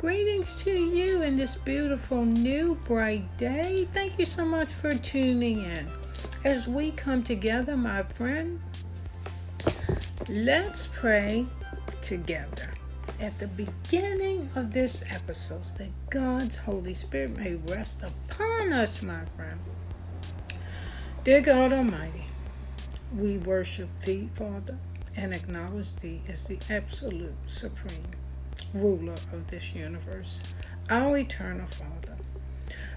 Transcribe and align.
Greetings 0.00 0.62
to 0.62 0.70
you 0.70 1.20
in 1.20 1.36
this 1.36 1.56
beautiful 1.56 2.24
new 2.24 2.74
bright 2.86 3.36
day. 3.36 3.86
Thank 3.92 4.18
you 4.18 4.24
so 4.24 4.46
much 4.46 4.72
for 4.72 4.94
tuning 4.94 5.62
in. 5.62 5.86
As 6.42 6.66
we 6.66 6.92
come 6.92 7.22
together, 7.22 7.76
my 7.76 8.04
friend, 8.04 8.62
let's 10.26 10.86
pray 10.86 11.44
together. 12.00 12.70
At 13.20 13.38
the 13.40 13.48
beginning 13.48 14.48
of 14.56 14.72
this 14.72 15.04
episode, 15.12 15.64
that 15.76 15.90
God's 16.08 16.56
Holy 16.56 16.94
Spirit 16.94 17.36
may 17.36 17.56
rest 17.56 18.02
upon 18.02 18.72
us, 18.72 19.02
my 19.02 19.26
friend. 19.36 19.60
Dear 21.24 21.42
God 21.42 21.74
Almighty, 21.74 22.24
we 23.14 23.36
worship 23.36 23.90
Thee, 24.00 24.30
Father, 24.32 24.78
and 25.14 25.34
acknowledge 25.34 25.94
Thee 25.96 26.22
as 26.26 26.44
the 26.44 26.58
absolute 26.70 27.36
supreme 27.44 28.14
ruler 28.74 29.14
of 29.32 29.50
this 29.50 29.74
universe, 29.74 30.42
our 30.88 31.18
eternal 31.18 31.66
Father. 31.66 32.16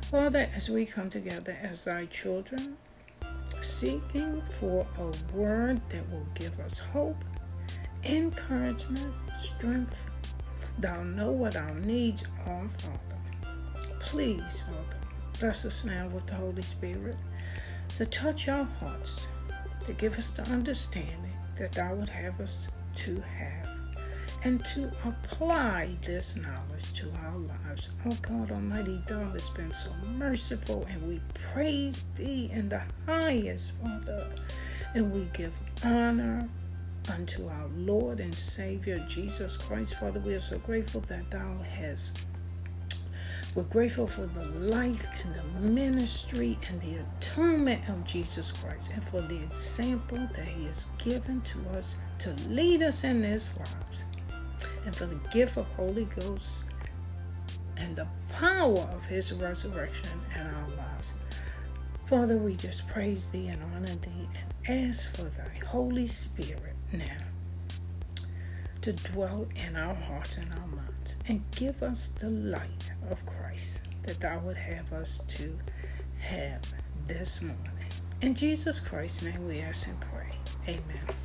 Father, 0.09 0.49
as 0.53 0.69
we 0.69 0.85
come 0.85 1.09
together 1.09 1.57
as 1.61 1.85
thy 1.85 2.05
children, 2.05 2.77
seeking 3.61 4.41
for 4.51 4.85
a 4.97 5.35
word 5.35 5.81
that 5.89 6.09
will 6.11 6.27
give 6.35 6.59
us 6.59 6.79
hope, 6.79 7.23
encouragement, 8.03 9.13
strength, 9.39 10.05
thou 10.77 11.03
know 11.03 11.31
what 11.31 11.55
our 11.55 11.75
needs 11.79 12.25
are, 12.45 12.67
Father. 12.69 13.17
Please, 13.99 14.63
Father, 14.63 14.97
bless 15.39 15.65
us 15.65 15.83
now 15.83 16.07
with 16.09 16.27
the 16.27 16.35
Holy 16.35 16.61
Spirit 16.61 17.15
to 17.97 18.05
touch 18.05 18.47
our 18.47 18.65
hearts, 18.65 19.27
to 19.85 19.93
give 19.93 20.17
us 20.17 20.29
the 20.31 20.43
understanding 20.49 21.33
that 21.55 21.71
thou 21.71 21.95
would 21.95 22.09
have 22.09 22.39
us 22.39 22.67
to 22.95 23.21
have 23.21 23.82
and 24.45 24.63
to 24.65 24.91
apply 25.05 25.97
this 26.05 26.35
knowledge 26.35 26.91
to 26.93 27.09
our 27.23 27.37
lives. 27.37 27.91
Oh 28.05 28.17
God 28.21 28.51
Almighty, 28.51 29.01
Thou 29.07 29.31
hast 29.31 29.55
been 29.55 29.73
so 29.73 29.89
merciful, 30.17 30.85
and 30.89 31.07
we 31.07 31.21
praise 31.33 32.05
Thee 32.15 32.49
in 32.51 32.69
the 32.69 32.81
highest, 33.05 33.73
Father, 33.77 34.27
and 34.93 35.11
we 35.13 35.27
give 35.33 35.53
honor 35.83 36.49
unto 37.09 37.47
our 37.47 37.67
Lord 37.75 38.19
and 38.19 38.35
Savior 38.35 38.99
Jesus 39.07 39.57
Christ. 39.57 39.95
Father, 39.95 40.19
we 40.19 40.33
are 40.33 40.39
so 40.39 40.57
grateful 40.59 41.01
that 41.01 41.31
Thou 41.31 41.57
hast. 41.77 42.19
We're 43.55 43.63
grateful 43.63 44.07
for 44.07 44.25
the 44.25 44.45
life 44.45 45.07
and 45.23 45.35
the 45.35 45.43
ministry 45.59 46.57
and 46.67 46.81
the 46.81 47.01
atonement 47.01 47.87
of 47.87 48.03
Jesus 48.03 48.51
Christ 48.51 48.91
and 48.95 49.03
for 49.03 49.21
the 49.21 49.43
example 49.43 50.17
that 50.35 50.47
He 50.47 50.65
has 50.65 50.87
given 50.97 51.41
to 51.41 51.59
us 51.77 51.97
to 52.19 52.33
lead 52.49 52.81
us 52.81 53.03
in 53.03 53.21
this 53.21 53.55
lives 53.55 54.05
and 54.85 54.95
for 54.95 55.05
the 55.05 55.19
gift 55.31 55.57
of 55.57 55.65
Holy 55.75 56.05
Ghost 56.05 56.65
and 57.77 57.95
the 57.95 58.07
power 58.33 58.87
of 58.93 59.05
his 59.05 59.33
resurrection 59.33 60.19
in 60.35 60.41
our 60.47 60.69
lives. 60.69 61.13
Father, 62.05 62.37
we 62.37 62.55
just 62.55 62.87
praise 62.87 63.27
thee 63.27 63.47
and 63.47 63.61
honor 63.73 63.95
thee 63.95 64.29
and 64.35 64.89
ask 64.89 65.15
for 65.15 65.23
thy 65.23 65.65
Holy 65.65 66.05
Spirit 66.05 66.75
now 66.91 67.17
to 68.81 68.91
dwell 68.91 69.47
in 69.55 69.77
our 69.77 69.95
hearts 69.95 70.37
and 70.37 70.51
our 70.51 70.67
minds 70.67 71.15
and 71.27 71.43
give 71.51 71.81
us 71.81 72.07
the 72.07 72.29
light 72.29 72.91
of 73.09 73.25
Christ 73.25 73.83
that 74.03 74.19
thou 74.19 74.39
would 74.39 74.57
have 74.57 74.91
us 74.91 75.19
to 75.19 75.57
have 76.19 76.61
this 77.07 77.41
morning. 77.41 77.57
In 78.21 78.35
Jesus 78.35 78.79
Christ's 78.79 79.23
name 79.23 79.47
we 79.47 79.59
ask 79.59 79.87
and 79.87 79.99
pray. 79.99 80.35
Amen. 80.67 81.15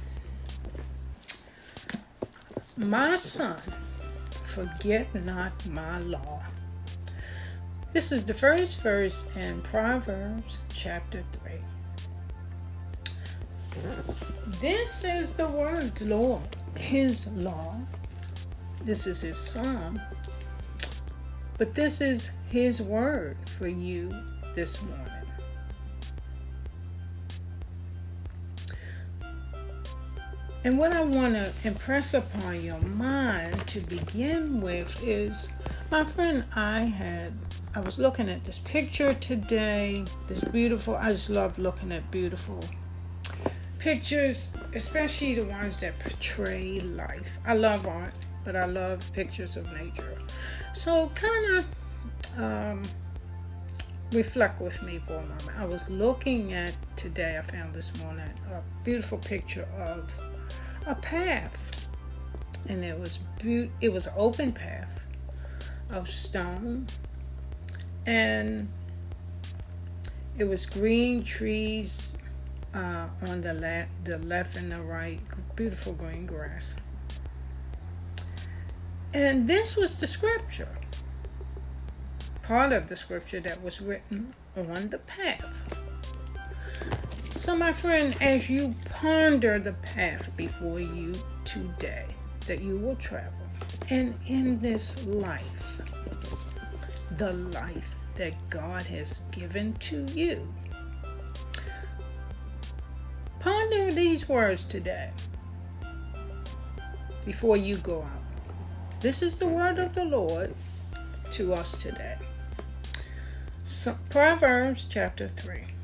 My 2.78 3.16
son, 3.16 3.58
forget 4.44 5.12
not 5.12 5.66
my 5.66 5.98
law. 5.98 6.44
This 7.92 8.12
is 8.12 8.24
the 8.24 8.34
first 8.34 8.80
verse 8.82 9.28
in 9.34 9.62
Proverbs 9.62 10.60
chapter 10.72 11.24
3. 11.42 11.54
This 14.60 15.02
is 15.02 15.34
the 15.34 15.48
word 15.48 16.00
Lord, 16.02 16.56
his 16.76 17.26
law. 17.32 17.80
This 18.84 19.08
is 19.08 19.22
his 19.22 19.36
psalm. 19.36 20.00
But 21.58 21.74
this 21.74 22.00
is 22.00 22.30
his 22.48 22.80
word 22.80 23.38
for 23.58 23.66
you 23.66 24.08
this 24.54 24.80
morning. 24.84 25.17
And 30.64 30.76
what 30.76 30.92
I 30.92 31.02
want 31.02 31.34
to 31.34 31.52
impress 31.64 32.14
upon 32.14 32.62
your 32.62 32.80
mind 32.80 33.66
to 33.68 33.80
begin 33.80 34.60
with 34.60 35.02
is 35.04 35.56
my 35.90 36.04
friend, 36.04 36.44
I 36.54 36.80
had, 36.80 37.32
I 37.74 37.80
was 37.80 37.98
looking 37.98 38.28
at 38.28 38.44
this 38.44 38.58
picture 38.58 39.14
today, 39.14 40.04
this 40.26 40.40
beautiful, 40.40 40.96
I 40.96 41.12
just 41.12 41.30
love 41.30 41.58
looking 41.58 41.92
at 41.92 42.10
beautiful 42.10 42.60
pictures, 43.78 44.54
especially 44.74 45.34
the 45.34 45.46
ones 45.46 45.78
that 45.78 45.96
portray 46.00 46.80
life. 46.80 47.38
I 47.46 47.54
love 47.54 47.86
art, 47.86 48.14
but 48.44 48.56
I 48.56 48.66
love 48.66 49.10
pictures 49.12 49.56
of 49.56 49.72
nature. 49.78 50.18
So, 50.74 51.10
kind 51.14 51.58
of 51.58 52.38
um, 52.38 52.82
reflect 54.12 54.60
with 54.60 54.82
me 54.82 55.00
for 55.06 55.14
a 55.14 55.22
moment. 55.22 55.50
I 55.56 55.64
was 55.64 55.88
looking 55.88 56.52
at 56.52 56.74
today, 56.96 57.36
I 57.38 57.42
found 57.42 57.74
this 57.74 57.96
morning 58.02 58.28
a 58.50 58.60
beautiful 58.84 59.18
picture 59.18 59.68
of 59.78 60.18
a 60.86 60.94
path, 60.94 61.88
and 62.68 62.84
it 62.84 62.98
was 62.98 63.18
be- 63.42 63.70
it 63.80 63.92
was 63.92 64.08
open 64.16 64.52
path 64.52 65.04
of 65.90 66.08
stone, 66.08 66.86
and 68.06 68.68
it 70.36 70.44
was 70.44 70.66
green 70.66 71.22
trees 71.24 72.16
uh, 72.74 73.08
on 73.28 73.40
the 73.40 73.54
left, 73.54 73.90
the 74.04 74.18
left 74.18 74.56
and 74.56 74.70
the 74.72 74.80
right, 74.80 75.20
beautiful 75.56 75.92
green 75.92 76.26
grass. 76.26 76.74
And 79.14 79.48
this 79.48 79.76
was 79.76 79.98
the 79.98 80.06
scripture, 80.06 80.76
part 82.42 82.72
of 82.72 82.88
the 82.88 82.96
scripture 82.96 83.40
that 83.40 83.62
was 83.62 83.80
written 83.80 84.34
on 84.56 84.90
the 84.90 84.98
path. 84.98 85.78
So, 87.38 87.56
my 87.56 87.72
friend, 87.72 88.16
as 88.20 88.50
you 88.50 88.74
ponder 88.86 89.60
the 89.60 89.74
path 89.74 90.36
before 90.36 90.80
you 90.80 91.14
today 91.44 92.06
that 92.48 92.60
you 92.60 92.76
will 92.76 92.96
travel, 92.96 93.46
and 93.90 94.16
in 94.26 94.58
this 94.58 95.06
life, 95.06 95.80
the 97.16 97.32
life 97.32 97.94
that 98.16 98.34
God 98.50 98.82
has 98.88 99.20
given 99.30 99.74
to 99.74 100.04
you, 100.12 100.52
ponder 103.38 103.92
these 103.92 104.28
words 104.28 104.64
today 104.64 105.12
before 107.24 107.56
you 107.56 107.76
go 107.76 108.02
out. 108.02 109.00
This 109.00 109.22
is 109.22 109.36
the 109.36 109.46
word 109.46 109.78
of 109.78 109.94
the 109.94 110.04
Lord 110.04 110.56
to 111.30 111.54
us 111.54 111.80
today. 111.80 112.16
So, 113.62 113.96
Proverbs 114.10 114.88
chapter 114.90 115.28
3 115.28 115.77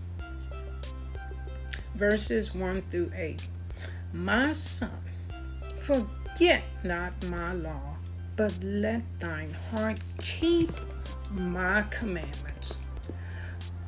verses 1.94 2.54
1 2.54 2.82
through 2.90 3.10
8. 3.14 3.48
My 4.12 4.52
son, 4.52 4.90
forget 5.80 6.62
not 6.82 7.12
my 7.26 7.52
law, 7.52 7.96
but 8.36 8.52
let 8.62 9.02
thine 9.20 9.52
heart 9.70 10.00
keep 10.18 10.70
my 11.30 11.82
commandments. 11.90 12.78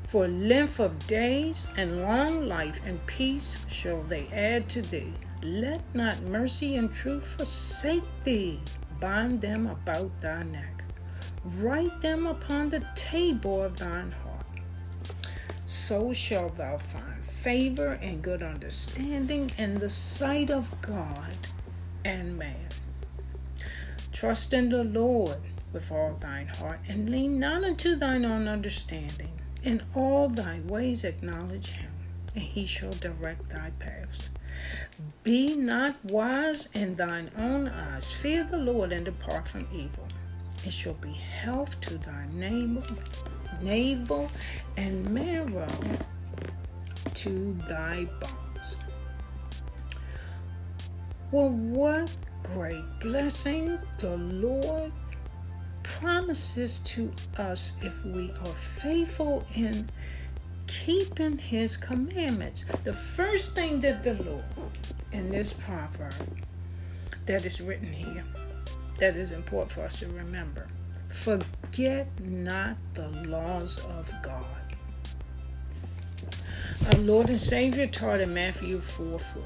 For 0.08 0.28
length 0.28 0.78
of 0.78 1.06
days 1.06 1.68
and 1.76 2.02
long 2.02 2.48
life 2.48 2.80
and 2.86 3.04
peace 3.06 3.56
shall 3.68 4.02
they 4.04 4.28
add 4.28 4.68
to 4.70 4.82
thee. 4.82 5.12
Let 5.42 5.82
not 5.94 6.22
mercy 6.22 6.76
and 6.76 6.92
truth 6.92 7.26
forsake 7.26 8.04
thee. 8.24 8.60
Bind 9.00 9.40
them 9.40 9.66
about 9.66 10.18
thy 10.20 10.44
neck. 10.44 10.84
Write 11.44 12.00
them 12.00 12.26
upon 12.26 12.68
the 12.68 12.84
table 12.94 13.62
of 13.62 13.76
thine 13.76 14.12
heart 14.12 14.35
so 15.66 16.12
shalt 16.12 16.56
thou 16.56 16.78
find 16.78 17.24
favor 17.24 17.98
and 18.00 18.22
good 18.22 18.42
understanding 18.42 19.50
in 19.58 19.78
the 19.78 19.90
sight 19.90 20.50
of 20.50 20.80
God 20.80 21.36
and 22.04 22.38
man. 22.38 22.68
Trust 24.12 24.52
in 24.52 24.70
the 24.70 24.84
Lord 24.84 25.38
with 25.72 25.92
all 25.92 26.16
thine 26.20 26.46
heart, 26.46 26.78
and 26.88 27.10
lean 27.10 27.38
not 27.38 27.64
unto 27.64 27.96
thine 27.96 28.24
own 28.24 28.48
understanding. 28.48 29.32
In 29.62 29.82
all 29.94 30.28
thy 30.28 30.60
ways 30.60 31.04
acknowledge 31.04 31.72
him, 31.72 31.90
and 32.34 32.44
he 32.44 32.64
shall 32.64 32.92
direct 32.92 33.50
thy 33.50 33.70
paths. 33.78 34.30
Be 35.22 35.54
not 35.54 35.96
wise 36.04 36.68
in 36.72 36.94
thine 36.94 37.30
own 37.36 37.68
eyes. 37.68 38.10
Fear 38.16 38.44
the 38.44 38.56
Lord 38.56 38.92
and 38.92 39.04
depart 39.04 39.48
from 39.48 39.66
evil. 39.72 40.06
It 40.64 40.72
shall 40.72 40.94
be 40.94 41.12
health 41.12 41.80
to 41.82 41.98
thy 41.98 42.26
name 42.32 42.82
navel, 43.62 44.30
and 44.76 45.08
marrow 45.10 45.66
to 47.14 47.56
thy 47.68 48.06
bones. 48.20 48.76
Well, 51.30 51.50
what 51.50 52.14
great 52.42 52.84
blessings 53.00 53.84
the 53.98 54.16
Lord 54.16 54.92
promises 55.82 56.80
to 56.80 57.12
us 57.38 57.76
if 57.82 58.04
we 58.04 58.30
are 58.40 58.54
faithful 58.54 59.44
in 59.54 59.88
keeping 60.66 61.38
his 61.38 61.76
commandments. 61.76 62.64
The 62.84 62.92
first 62.92 63.54
thing 63.54 63.80
that 63.80 64.02
the 64.02 64.14
Lord 64.22 64.44
in 65.12 65.30
this 65.30 65.52
proverb 65.52 66.14
that 67.26 67.46
is 67.46 67.60
written 67.60 67.92
here 67.92 68.24
that 68.98 69.16
is 69.16 69.32
important 69.32 69.72
for 69.72 69.82
us 69.82 70.00
to 70.00 70.08
remember 70.08 70.66
forget 71.08 72.08
not 72.20 72.76
the 72.94 73.08
laws 73.28 73.78
of 73.84 74.12
God. 74.22 74.44
Our 76.92 76.98
Lord 77.00 77.30
and 77.30 77.40
Savior 77.40 77.86
taught 77.86 78.20
in 78.20 78.32
Matthew 78.34 78.80
4 78.80 79.18
4 79.18 79.42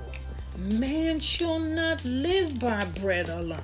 Man 0.59 1.21
shall 1.21 1.59
not 1.59 2.05
live 2.05 2.59
by 2.59 2.85
bread 2.85 3.29
alone, 3.29 3.63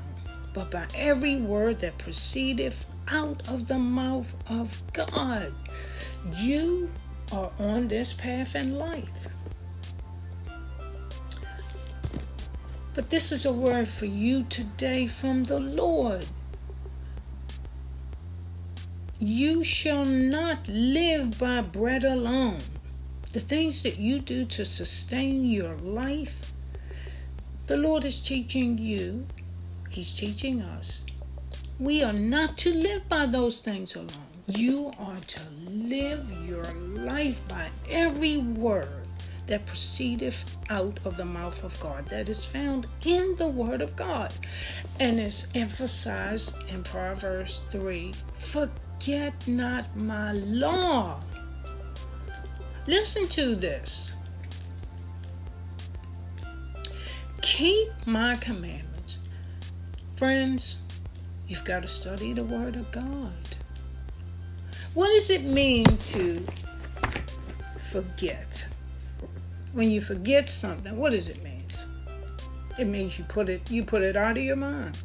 but 0.54 0.70
by 0.70 0.86
every 0.94 1.36
word 1.36 1.80
that 1.80 1.98
proceedeth 1.98 2.86
out 3.08 3.48
of 3.48 3.68
the 3.68 3.78
mouth 3.78 4.34
of 4.48 4.82
God. 4.92 5.52
You 6.34 6.90
are 7.32 7.50
on 7.58 7.88
this 7.88 8.12
path 8.12 8.54
in 8.54 8.78
life. 8.78 9.28
But 12.94 13.10
this 13.10 13.30
is 13.30 13.44
a 13.44 13.52
word 13.52 13.88
for 13.88 14.06
you 14.06 14.44
today 14.44 15.06
from 15.06 15.44
the 15.44 15.60
Lord. 15.60 16.24
You 19.18 19.64
shall 19.64 20.04
not 20.04 20.68
live 20.68 21.38
by 21.38 21.62
bread 21.62 22.04
alone. 22.04 22.58
The 23.32 23.40
things 23.40 23.82
that 23.82 23.98
you 23.98 24.18
do 24.18 24.44
to 24.44 24.64
sustain 24.66 25.46
your 25.46 25.74
life, 25.76 26.52
the 27.66 27.78
Lord 27.78 28.04
is 28.04 28.20
teaching 28.20 28.76
you, 28.76 29.26
He's 29.88 30.12
teaching 30.14 30.60
us. 30.60 31.02
We 31.78 32.02
are 32.02 32.12
not 32.12 32.58
to 32.58 32.74
live 32.74 33.08
by 33.08 33.24
those 33.24 33.60
things 33.60 33.94
alone. 33.94 34.10
You 34.46 34.92
are 34.98 35.20
to 35.20 35.40
live 35.66 36.30
your 36.46 36.64
life 36.64 37.40
by 37.48 37.70
every 37.88 38.36
word 38.36 39.08
that 39.46 39.64
proceedeth 39.64 40.58
out 40.68 40.98
of 41.06 41.16
the 41.16 41.24
mouth 41.24 41.64
of 41.64 41.78
God, 41.80 42.06
that 42.08 42.28
is 42.28 42.44
found 42.44 42.86
in 43.04 43.34
the 43.36 43.48
Word 43.48 43.80
of 43.80 43.96
God, 43.96 44.34
and 45.00 45.18
is 45.18 45.46
emphasized 45.54 46.54
in 46.68 46.82
Proverbs 46.82 47.62
3 47.70 48.12
Forget 48.98 49.46
not 49.46 49.96
my 49.96 50.32
law. 50.32 51.20
Listen 52.86 53.28
to 53.28 53.54
this. 53.54 54.12
Keep 57.42 57.88
my 58.06 58.34
commandments. 58.36 59.18
Friends, 60.16 60.78
you've 61.46 61.64
got 61.64 61.82
to 61.82 61.88
study 61.88 62.32
the 62.32 62.42
Word 62.42 62.74
of 62.74 62.90
God. 62.90 63.32
What 64.94 65.08
does 65.08 65.30
it 65.30 65.44
mean 65.44 65.84
to 65.84 66.44
forget? 67.78 68.66
When 69.72 69.90
you 69.90 70.00
forget 70.00 70.48
something, 70.48 70.96
what 70.96 71.12
does 71.12 71.28
it 71.28 71.42
mean? 71.44 71.56
It 72.78 72.86
means 72.86 73.18
you 73.18 73.24
put 73.24 73.48
it 73.48 73.70
you 73.70 73.84
put 73.84 74.02
it 74.02 74.16
out 74.16 74.36
of 74.36 74.42
your 74.42 74.56
mind. 74.56 74.98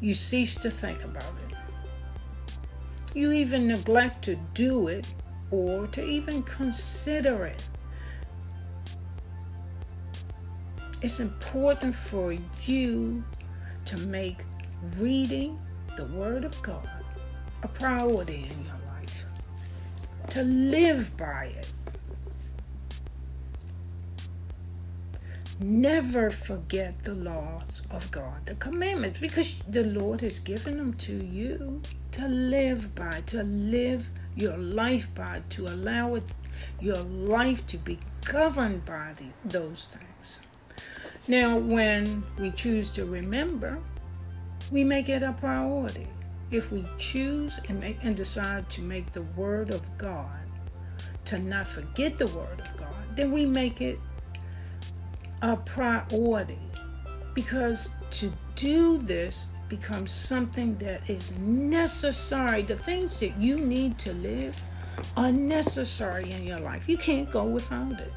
You 0.00 0.14
cease 0.14 0.54
to 0.56 0.70
think 0.70 1.02
about 1.02 1.22
it. 1.24 1.45
You 3.16 3.32
even 3.32 3.66
neglect 3.68 4.26
to 4.26 4.36
do 4.52 4.88
it 4.88 5.14
or 5.50 5.86
to 5.86 6.04
even 6.04 6.42
consider 6.42 7.46
it. 7.46 7.66
It's 11.00 11.18
important 11.18 11.94
for 11.94 12.36
you 12.66 13.24
to 13.86 13.98
make 14.00 14.44
reading 14.98 15.58
the 15.96 16.04
Word 16.04 16.44
of 16.44 16.60
God 16.60 16.86
a 17.62 17.68
priority 17.68 18.50
in 18.50 18.64
your 18.66 18.78
life, 18.86 19.24
to 20.28 20.42
live 20.42 21.16
by 21.16 21.54
it. 21.56 21.72
Never 25.58 26.30
forget 26.30 27.02
the 27.04 27.14
laws 27.14 27.86
of 27.90 28.10
God, 28.10 28.44
the 28.44 28.56
commandments, 28.56 29.20
because 29.20 29.62
the 29.66 29.84
Lord 29.84 30.20
has 30.20 30.38
given 30.38 30.76
them 30.76 30.92
to 30.98 31.14
you 31.14 31.80
to 32.16 32.28
live 32.28 32.94
by, 32.94 33.22
to 33.26 33.42
live 33.42 34.10
your 34.34 34.56
life 34.56 35.14
by, 35.14 35.42
to 35.50 35.66
allow 35.66 36.14
it, 36.14 36.24
your 36.80 36.96
life 36.96 37.66
to 37.66 37.76
be 37.76 37.98
governed 38.24 38.84
by 38.84 39.12
the, 39.18 39.26
those 39.48 39.86
things. 39.86 40.38
Now, 41.28 41.58
when 41.58 42.24
we 42.38 42.50
choose 42.52 42.90
to 42.90 43.04
remember, 43.04 43.78
we 44.70 44.82
make 44.82 45.08
it 45.08 45.22
a 45.22 45.32
priority 45.32 46.08
if 46.50 46.72
we 46.72 46.84
choose 46.98 47.58
and 47.68 47.80
make 47.80 47.98
and 48.02 48.16
decide 48.16 48.70
to 48.70 48.82
make 48.82 49.12
the 49.12 49.22
word 49.22 49.70
of 49.70 49.98
God 49.98 50.40
to 51.26 51.38
not 51.38 51.66
forget 51.66 52.16
the 52.16 52.28
word 52.28 52.60
of 52.60 52.76
God, 52.76 52.94
then 53.14 53.32
we 53.32 53.44
make 53.44 53.80
it 53.80 53.98
a 55.42 55.56
priority 55.56 56.58
because 57.34 57.94
to 58.10 58.32
do 58.54 58.96
this 58.98 59.48
becomes 59.68 60.10
something 60.10 60.76
that 60.76 61.08
is 61.08 61.36
necessary. 61.38 62.62
The 62.62 62.76
things 62.76 63.20
that 63.20 63.36
you 63.38 63.58
need 63.58 63.98
to 64.00 64.12
live 64.12 64.60
are 65.16 65.32
necessary 65.32 66.30
in 66.30 66.44
your 66.44 66.60
life. 66.60 66.88
You 66.88 66.96
can't 66.96 67.30
go 67.30 67.44
without 67.44 68.00
it. 68.00 68.12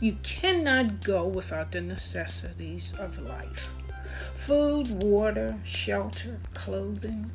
You 0.00 0.16
cannot 0.22 1.02
go 1.02 1.26
without 1.26 1.72
the 1.72 1.80
necessities 1.80 2.94
of 2.98 3.18
life 3.18 3.72
food, 4.34 5.02
water, 5.02 5.58
shelter, 5.62 6.40
clothing. 6.52 7.30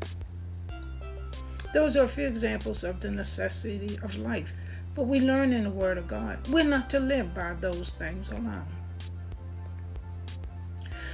Those 1.74 1.96
are 1.96 2.04
a 2.04 2.08
few 2.08 2.28
examples 2.28 2.84
of 2.84 3.00
the 3.00 3.10
necessity 3.10 3.98
of 4.04 4.18
life. 4.18 4.54
But 4.96 5.04
we 5.04 5.20
learn 5.20 5.54
in 5.54 5.64
the 5.64 5.70
Word 5.70 5.98
of 5.98 6.08
God, 6.08 6.48
we're 6.50 6.64
not 6.64 6.90
to 6.92 7.00
live 7.00 7.34
by 7.34 7.54
those 7.54 7.92
things 7.92 8.30
alone. 8.32 8.66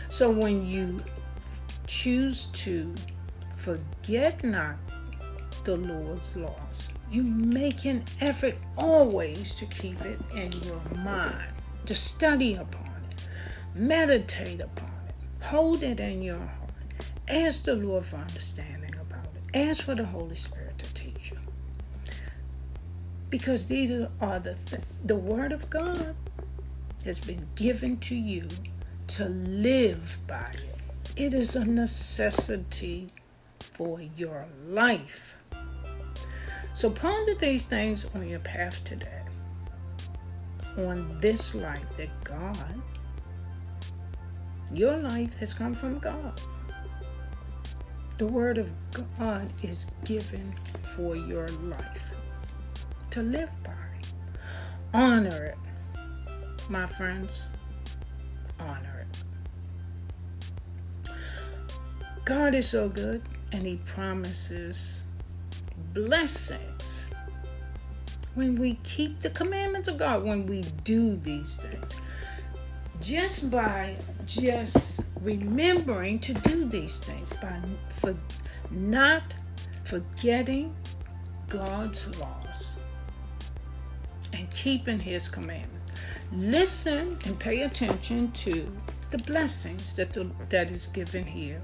So 0.10 0.30
when 0.32 0.66
you 0.66 1.00
choose 1.88 2.46
to 2.46 2.94
forget 3.56 4.44
not 4.44 4.76
the 5.64 5.78
Lord's 5.78 6.36
laws, 6.36 6.90
you 7.10 7.24
make 7.24 7.86
an 7.86 8.04
effort 8.20 8.56
always 8.78 9.56
to 9.56 9.66
keep 9.66 10.02
it 10.02 10.20
in 10.36 10.52
your 10.64 10.82
mind, 11.04 11.54
to 11.86 11.96
study 11.96 12.56
upon 12.56 13.04
it, 13.12 13.28
meditate 13.76 14.62
upon 14.62 14.90
it 14.90 14.96
Hold 15.46 15.84
it 15.84 16.00
in 16.00 16.24
your 16.24 16.40
heart. 16.40 16.72
Ask 17.28 17.66
the 17.66 17.76
Lord 17.76 18.04
for 18.04 18.16
understanding 18.16 18.96
about 19.00 19.28
it. 19.36 19.56
Ask 19.70 19.84
for 19.84 19.94
the 19.94 20.06
Holy 20.06 20.36
Spirit 20.36 20.80
to 20.80 20.92
teach 20.96 21.30
you. 21.30 21.38
Because 23.30 23.68
these 23.68 23.92
are 24.20 24.40
the 24.40 24.56
th- 24.56 24.82
the 25.04 25.16
Word 25.16 25.52
of 25.52 25.70
God 25.70 26.16
has 27.04 27.20
been 27.20 27.48
given 27.54 27.98
to 27.98 28.16
you 28.16 28.48
to 29.10 29.26
live 29.26 30.18
by 30.26 30.50
it. 30.52 30.75
It 31.16 31.34
is 31.34 31.56
a 31.56 31.66
necessity 31.66 33.08
for 33.60 34.02
your 34.02 34.46
life. 34.68 35.38
So 36.74 36.90
ponder 36.90 37.36
these 37.36 37.66
things 37.66 38.06
on 38.14 38.28
your 38.28 38.40
path 38.40 38.84
today. 38.84 39.22
On 40.78 41.18
this 41.22 41.56
life 41.56 41.96
that 41.98 42.10
God 42.24 42.82
your 44.74 44.98
life 44.98 45.36
has 45.36 45.54
come 45.54 45.74
from 45.74 46.00
God. 46.00 46.42
The 48.18 48.26
Word 48.26 48.58
of 48.58 48.74
God 49.18 49.54
is 49.62 49.88
given 50.04 50.56
for 50.82 51.16
your 51.16 51.48
life 51.48 52.12
to 53.12 53.22
live 53.22 53.52
by. 53.64 53.72
Honor 54.94 55.46
it, 55.46 55.58
my 56.70 56.88
friends. 56.88 57.46
Honor 58.60 59.06
it. 59.10 59.25
God 62.26 62.56
is 62.56 62.68
so 62.68 62.90
good 62.90 63.22
and 63.52 63.66
He 63.66 63.78
promises 63.78 65.04
blessings 65.94 67.08
when 68.34 68.56
we 68.56 68.80
keep 68.84 69.22
the 69.22 69.30
commandments 69.30 69.88
of 69.88 69.98
God, 69.98 70.24
when 70.24 70.46
we 70.46 70.62
do 70.84 71.16
these 71.16 71.56
things 71.56 71.96
just 73.02 73.52
by 73.52 73.96
just 74.26 75.02
remembering 75.22 76.20
to 76.20 76.34
do 76.34 76.66
these 76.66 76.98
things, 77.00 77.34
by 77.34 77.60
for 77.90 78.16
not 78.72 79.34
forgetting 79.84 80.76
God's 81.50 82.18
laws 82.20 82.78
and 84.34 84.50
keeping 84.52 85.00
His 85.00 85.28
commandments. 85.28 86.00
Listen 86.34 87.18
and 87.26 87.40
pay 87.40 87.62
attention 87.62 88.32
to 88.32 88.72
the 89.12 89.18
blessings 89.20 89.96
that 89.96 90.14
the, 90.14 90.30
that 90.50 90.72
is 90.72 90.88
given 90.88 91.26
here 91.26 91.62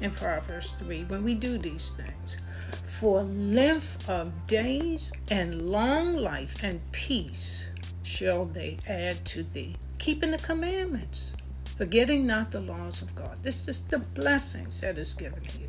in 0.00 0.10
Proverbs 0.10 0.72
3 0.72 1.04
when 1.04 1.24
we 1.24 1.34
do 1.34 1.58
these 1.58 1.90
things. 1.90 2.36
For 2.82 3.22
length 3.22 4.08
of 4.08 4.46
days 4.46 5.12
and 5.30 5.70
long 5.70 6.16
life 6.16 6.62
and 6.62 6.80
peace 6.92 7.70
shall 8.02 8.44
they 8.44 8.78
add 8.86 9.24
to 9.26 9.42
thee 9.42 9.76
keeping 9.98 10.30
the 10.30 10.38
commandments. 10.38 11.32
forgetting 11.76 12.26
not 12.26 12.50
the 12.50 12.60
laws 12.60 13.02
of 13.02 13.14
God. 13.14 13.38
This 13.44 13.68
is 13.68 13.84
the 13.84 14.00
blessings 14.00 14.80
that 14.80 14.98
is 14.98 15.14
given 15.14 15.44
here. 15.44 15.68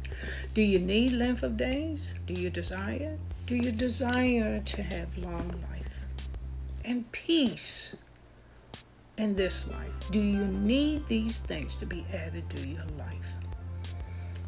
Do 0.55 0.61
you 0.63 0.79
need 0.79 1.11
length 1.11 1.43
of 1.43 1.55
days? 1.55 2.15
Do 2.25 2.33
you 2.33 2.49
desire? 2.49 3.19
Do 3.45 3.55
you 3.55 3.71
desire 3.71 4.59
to 4.59 4.81
have 4.81 5.15
long 5.17 5.49
life 5.69 6.05
and 6.83 7.11
peace 7.11 7.95
in 9.17 9.35
this 9.35 9.67
life? 9.67 9.91
Do 10.09 10.19
you 10.19 10.45
need 10.47 11.05
these 11.05 11.41
things 11.41 11.75
to 11.75 11.85
be 11.85 12.05
added 12.11 12.49
to 12.51 12.67
your 12.67 12.85
life? 12.97 13.35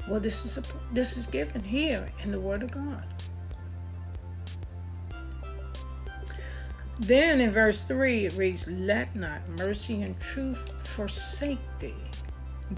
Well, 0.07 0.19
this 0.19 0.45
is 0.45 0.57
a, 0.57 0.63
this 0.93 1.17
is 1.17 1.27
given 1.27 1.63
here 1.63 2.09
in 2.23 2.31
the 2.31 2.39
Word 2.39 2.63
of 2.63 2.71
God. 2.71 3.05
Then 6.99 7.41
in 7.41 7.49
verse 7.49 7.83
3, 7.83 8.25
it 8.25 8.33
reads, 8.37 8.69
Let 8.69 9.15
not 9.15 9.47
mercy 9.57 10.01
and 10.01 10.19
truth 10.19 10.87
forsake 10.87 11.59
thee. 11.79 11.95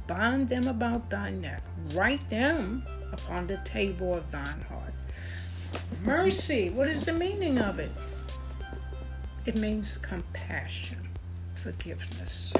Bind 0.07 0.47
them 0.47 0.67
about 0.67 1.09
thy 1.09 1.31
neck. 1.31 1.63
Write 1.93 2.29
them 2.29 2.83
upon 3.11 3.47
the 3.47 3.57
table 3.65 4.15
of 4.15 4.31
thine 4.31 4.65
heart. 4.69 4.93
Mercy, 6.03 6.69
what 6.69 6.87
is 6.87 7.03
the 7.05 7.13
meaning 7.13 7.57
of 7.59 7.79
it? 7.79 7.91
It 9.45 9.57
means 9.57 9.97
compassion, 9.97 11.09
forgiveness. 11.53 12.53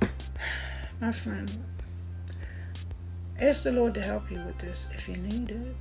My 1.00 1.12
friend, 1.12 1.52
ask 3.40 3.64
the 3.64 3.72
Lord 3.72 3.94
to 3.94 4.02
help 4.02 4.30
you 4.30 4.38
with 4.38 4.58
this 4.58 4.88
if 4.92 5.08
you 5.08 5.16
need 5.16 5.50
it. 5.50 5.76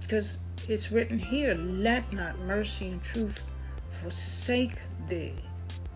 Because 0.00 0.38
it's 0.68 0.90
written 0.90 1.18
here, 1.18 1.54
let 1.54 2.12
not 2.12 2.38
mercy 2.40 2.88
and 2.88 3.02
truth 3.02 3.44
forsake 3.88 4.80
thee. 5.08 5.34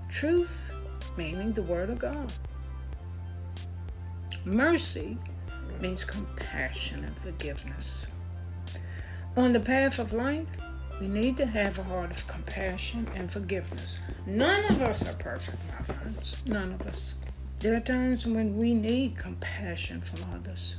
Truth, 0.09 0.71
meaning 1.17 1.53
the 1.53 1.63
Word 1.63 1.91
of 1.91 1.99
God. 1.99 2.33
Mercy 4.45 5.19
means 5.81 6.05
compassion 6.05 7.05
and 7.05 7.17
forgiveness. 7.17 8.07
On 9.37 9.53
the 9.53 9.61
path 9.61 9.99
of 9.99 10.13
life, 10.13 10.47
we 11.01 11.09
need 11.09 11.37
to 11.39 11.47
have 11.47 11.79
a 11.79 11.83
heart 11.83 12.11
of 12.11 12.27
compassion 12.27 13.09
and 13.15 13.31
forgiveness. 13.31 13.99
None 14.27 14.65
of 14.67 14.83
us 14.83 15.09
are 15.09 15.15
perfect, 15.15 15.59
my 15.69 15.85
friends. 15.85 16.43
None 16.47 16.73
of 16.73 16.83
us. 16.83 17.17
There 17.63 17.77
are 17.77 17.81
times 17.81 18.27
when 18.27 18.59
we 18.59 18.75
need 18.75 19.17
compassion 19.17 20.01
from 20.01 20.19
others. 20.35 20.79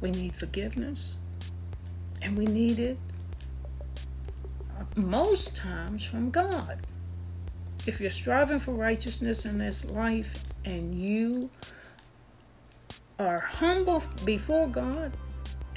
We 0.00 0.10
need 0.10 0.34
forgiveness. 0.34 1.18
And 2.22 2.38
we 2.38 2.46
need 2.46 2.80
it 2.80 2.96
uh, 4.78 4.84
most 4.96 5.54
times 5.54 6.06
from 6.06 6.30
God. 6.30 6.86
If 7.86 8.00
you're 8.00 8.08
striving 8.08 8.58
for 8.58 8.72
righteousness 8.72 9.44
in 9.44 9.58
this 9.58 9.84
life 9.90 10.42
and 10.64 10.98
you 10.98 11.50
are 13.18 13.40
humble 13.40 14.02
before 14.24 14.68
God 14.68 15.12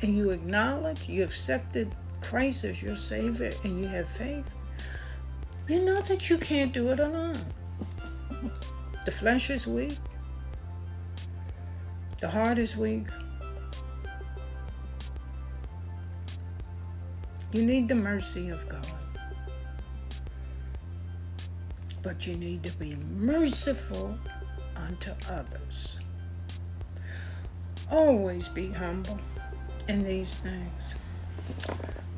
and 0.01 0.15
you 0.15 0.29
acknowledge, 0.29 1.09
you 1.09 1.25
accepted 1.25 1.93
Christ 2.21 2.63
as 2.63 2.81
your 2.81 2.95
Savior 2.95 3.51
and 3.65 3.81
you 3.81 3.87
have 3.87 4.07
faith, 4.07 4.49
you 5.67 5.83
know 5.83 5.99
that 5.99 6.29
you 6.29 6.37
can't 6.37 6.71
do 6.71 6.91
it 6.91 7.01
alone. 7.01 7.35
The 9.07 9.11
flesh 9.11 9.49
is 9.49 9.65
weak, 9.65 9.97
the 12.19 12.27
heart 12.27 12.59
is 12.59 12.75
weak, 12.75 13.07
You 17.53 17.65
need 17.65 17.87
the 17.87 17.95
mercy 17.95 18.49
of 18.49 18.67
God. 18.67 18.85
But 22.01 22.27
you 22.27 22.35
need 22.35 22.63
to 22.63 22.77
be 22.77 22.95
merciful 22.95 24.17
unto 24.75 25.11
others. 25.29 25.97
Always 27.89 28.49
be 28.49 28.71
humble 28.71 29.19
in 29.87 30.03
these 30.03 30.35
things. 30.35 30.95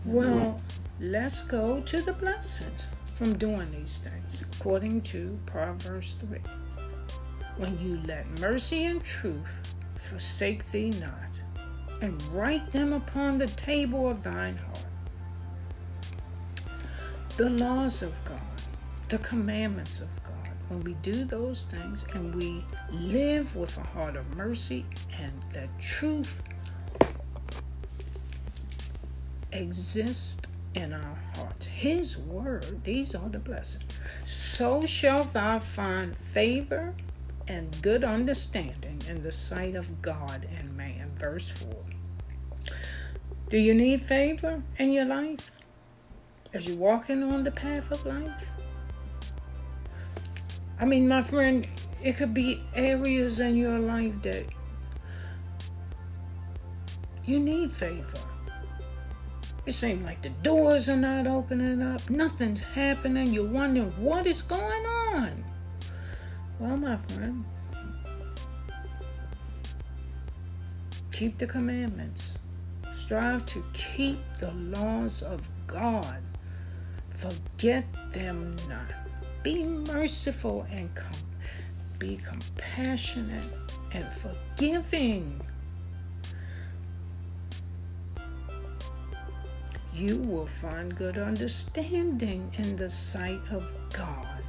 Well, 0.03 0.59
let's 0.99 1.43
go 1.43 1.81
to 1.81 2.01
the 2.01 2.13
blessings 2.13 2.87
from 3.13 3.37
doing 3.37 3.71
these 3.71 3.99
things, 3.99 4.43
according 4.51 5.01
to 5.01 5.37
Proverbs 5.45 6.15
3. 6.15 6.39
When 7.59 7.77
you 7.81 7.99
let 8.07 8.39
mercy 8.39 8.85
and 8.85 9.03
truth 9.03 9.75
forsake 9.97 10.63
thee 10.65 10.91
not, 10.91 11.11
and 12.01 12.21
write 12.31 12.71
them 12.71 12.93
upon 12.93 13.37
the 13.37 13.47
table 13.47 14.09
of 14.09 14.23
thine 14.23 14.55
heart 14.55 14.85
the 17.35 17.49
laws 17.49 18.01
of 18.01 18.13
God, 18.25 18.39
the 19.07 19.17
commandments 19.17 19.99
of 19.99 20.09
God. 20.23 20.49
When 20.67 20.81
we 20.81 20.93
do 20.95 21.23
those 21.25 21.63
things 21.63 22.05
and 22.13 22.35
we 22.35 22.63
live 22.91 23.55
with 23.55 23.77
a 23.77 23.81
heart 23.81 24.15
of 24.17 24.35
mercy 24.35 24.85
and 25.17 25.31
that 25.53 25.69
truth 25.79 26.41
exist 29.53 30.47
in 30.75 30.91
our 30.91 31.19
hearts. 31.35 31.67
His 31.67 32.17
word, 32.17 32.83
these 32.83 33.15
are 33.15 33.29
the 33.29 33.39
blessings. 33.39 33.99
So 34.25 34.85
shalt 34.85 35.31
thou 35.31 35.59
find 35.59 36.17
favor 36.17 36.93
and 37.49 37.75
good 37.81 38.05
understanding 38.05 39.01
in 39.09 39.21
the 39.21 39.31
sight 39.33 39.75
of 39.75 40.01
God 40.01 40.47
and 40.57 40.77
man. 40.77 41.11
Verse 41.17 41.49
4. 41.49 41.75
Do 43.49 43.57
you 43.57 43.73
need 43.73 44.01
favor 44.01 44.63
in 44.77 44.93
your 44.93 45.05
life? 45.05 45.51
as 46.53 46.67
you're 46.67 46.77
walking 46.77 47.23
on 47.23 47.43
the 47.43 47.51
path 47.51 47.91
of 47.91 48.05
life? 48.05 48.49
I 50.79 50.85
mean, 50.85 51.07
my 51.07 51.21
friend, 51.21 51.67
it 52.03 52.17
could 52.17 52.33
be 52.33 52.61
areas 52.75 53.39
in 53.39 53.57
your 53.57 53.79
life 53.79 54.21
that 54.23 54.45
you 57.25 57.39
need 57.39 57.71
favor. 57.71 58.17
It 59.65 59.73
seems 59.73 60.03
like 60.03 60.21
the 60.21 60.29
doors 60.29 60.89
are 60.89 60.95
not 60.95 61.27
opening 61.27 61.81
up, 61.81 62.09
nothing's 62.09 62.61
happening. 62.61 63.27
You're 63.27 63.45
wondering 63.45 63.91
what 64.01 64.25
is 64.25 64.41
going 64.41 64.85
on. 64.85 65.43
Well, 66.59 66.75
my 66.75 66.97
friend, 66.97 67.45
keep 71.13 71.37
the 71.37 71.47
commandments. 71.47 72.39
Strive 72.93 73.45
to 73.45 73.63
keep 73.71 74.19
the 74.39 74.51
laws 74.51 75.21
of 75.21 75.47
God. 75.67 76.21
Forget 77.11 77.85
them 78.11 78.57
not. 78.67 78.91
Be 79.41 79.63
merciful 79.63 80.67
and 80.69 80.93
com- 80.95 81.11
be 81.97 82.17
compassionate 82.17 83.53
and 83.93 84.05
forgiving. 84.13 85.41
You 89.93 90.17
will 90.17 90.45
find 90.45 90.95
good 90.95 91.17
understanding 91.17 92.51
in 92.57 92.75
the 92.75 92.89
sight 92.89 93.41
of 93.51 93.73
God 93.93 94.43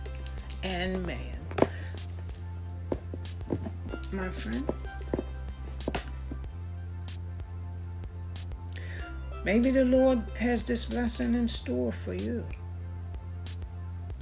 and 0.63 1.05
man. 1.07 1.40
My 4.13 4.29
friend, 4.29 4.69
maybe 9.45 9.71
the 9.71 9.85
Lord 9.85 10.23
has 10.39 10.65
this 10.65 10.85
blessing 10.85 11.35
in 11.35 11.47
store 11.47 11.93
for 11.93 12.15
you. 12.15 12.45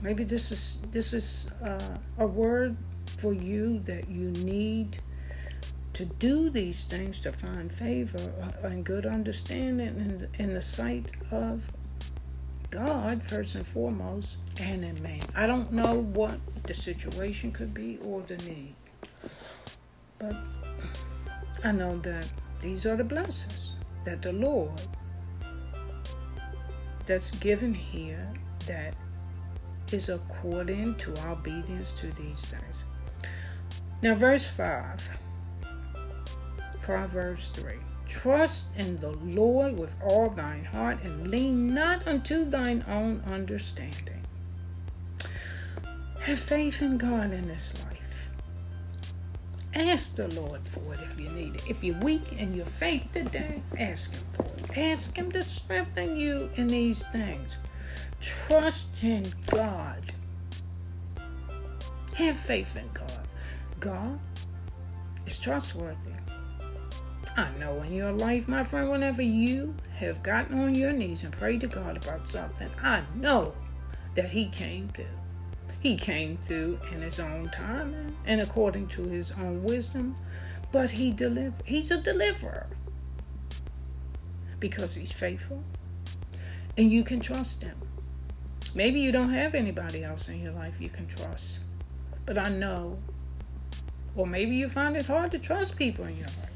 Maybe 0.02 0.24
this 0.24 0.52
is 0.52 0.82
this 0.92 1.12
is 1.12 1.50
uh, 1.64 1.96
a 2.18 2.26
word 2.26 2.76
for 3.16 3.32
you 3.32 3.78
that 3.80 4.08
you 4.08 4.30
need 4.30 4.98
to 5.94 6.04
do 6.04 6.50
these 6.50 6.84
things 6.84 7.18
to 7.20 7.32
find 7.32 7.72
favor 7.72 8.32
uh, 8.40 8.68
and 8.68 8.84
good 8.84 9.06
understanding 9.06 9.86
in 9.86 10.28
in 10.38 10.54
the 10.54 10.62
sight 10.62 11.10
of 11.30 11.72
God 12.70 13.22
first 13.22 13.54
and 13.54 13.66
foremost, 13.66 14.36
and 14.60 14.84
in 14.84 15.02
man. 15.02 15.22
I 15.34 15.46
don't 15.46 15.72
know 15.72 15.94
what 15.94 16.38
the 16.64 16.74
situation 16.74 17.50
could 17.50 17.72
be 17.72 17.98
or 18.04 18.20
the 18.20 18.36
need, 18.38 18.74
but 20.18 20.34
I 21.64 21.72
know 21.72 21.98
that 21.98 22.30
these 22.60 22.86
are 22.86 22.96
the 22.96 23.04
blessings 23.04 23.72
that 24.04 24.22
the 24.22 24.32
Lord 24.32 24.80
that's 27.06 27.30
given 27.32 27.74
here 27.74 28.28
that 28.66 28.94
is 29.92 30.08
according 30.08 30.96
to 30.96 31.18
our 31.20 31.32
obedience 31.32 31.92
to 31.94 32.08
these 32.12 32.44
things. 32.44 32.84
Now, 34.02 34.14
verse 34.14 34.46
5, 34.46 35.18
Proverbs 36.82 37.50
3 37.50 37.74
Trust 38.06 38.74
in 38.76 38.96
the 38.96 39.10
Lord 39.10 39.76
with 39.78 39.94
all 40.02 40.30
thine 40.30 40.64
heart 40.64 41.02
and 41.02 41.28
lean 41.28 41.74
not 41.74 42.06
unto 42.08 42.44
thine 42.44 42.84
own 42.88 43.22
understanding. 43.26 44.22
Have 46.20 46.38
faith 46.38 46.80
in 46.80 46.96
God 46.96 47.32
in 47.32 47.48
this 47.48 47.74
life. 47.84 48.07
Ask 49.78 50.16
the 50.16 50.26
Lord 50.34 50.66
for 50.66 50.94
it 50.94 51.00
if 51.02 51.20
you 51.20 51.30
need 51.30 51.54
it. 51.54 51.62
If 51.68 51.84
you're 51.84 51.98
weak 52.00 52.32
in 52.32 52.52
your 52.52 52.66
faith 52.66 53.12
today, 53.12 53.62
ask 53.78 54.12
Him 54.12 54.24
for 54.32 54.42
it. 54.42 54.76
Ask 54.76 55.16
Him 55.16 55.30
to 55.30 55.42
strengthen 55.44 56.16
you 56.16 56.50
in 56.56 56.66
these 56.66 57.04
things. 57.04 57.58
Trust 58.20 59.04
in 59.04 59.32
God. 59.46 60.02
Have 62.16 62.36
faith 62.36 62.76
in 62.76 62.90
God. 62.92 63.28
God 63.78 64.18
is 65.26 65.38
trustworthy. 65.38 65.96
I 67.36 67.48
know 67.60 67.80
in 67.82 67.94
your 67.94 68.10
life, 68.10 68.48
my 68.48 68.64
friend, 68.64 68.90
whenever 68.90 69.22
you 69.22 69.76
have 69.94 70.24
gotten 70.24 70.58
on 70.58 70.74
your 70.74 70.90
knees 70.90 71.22
and 71.22 71.32
prayed 71.32 71.60
to 71.60 71.68
God 71.68 71.96
about 71.96 72.28
something, 72.28 72.70
I 72.82 73.02
know 73.14 73.54
that 74.16 74.32
He 74.32 74.46
came 74.46 74.88
through. 74.88 75.17
He 75.80 75.96
came 75.96 76.38
through 76.38 76.80
in 76.92 77.02
His 77.02 77.20
own 77.20 77.50
time 77.50 78.16
and 78.26 78.40
according 78.40 78.88
to 78.88 79.04
His 79.04 79.32
own 79.32 79.62
wisdom, 79.62 80.16
but 80.72 80.90
He 80.90 81.10
deliver. 81.10 81.54
He's 81.64 81.90
a 81.90 82.00
deliverer 82.00 82.66
because 84.58 84.96
He's 84.96 85.12
faithful, 85.12 85.62
and 86.76 86.90
you 86.90 87.04
can 87.04 87.20
trust 87.20 87.62
Him. 87.62 87.76
Maybe 88.74 89.00
you 89.00 89.12
don't 89.12 89.32
have 89.32 89.54
anybody 89.54 90.04
else 90.04 90.28
in 90.28 90.42
your 90.42 90.52
life 90.52 90.80
you 90.80 90.88
can 90.88 91.06
trust, 91.06 91.60
but 92.26 92.36
I 92.36 92.50
know, 92.50 92.98
or 94.14 94.26
maybe 94.26 94.56
you 94.56 94.68
find 94.68 94.96
it 94.96 95.06
hard 95.06 95.30
to 95.30 95.38
trust 95.38 95.78
people 95.78 96.04
in 96.04 96.16
your 96.16 96.26
life. 96.26 96.50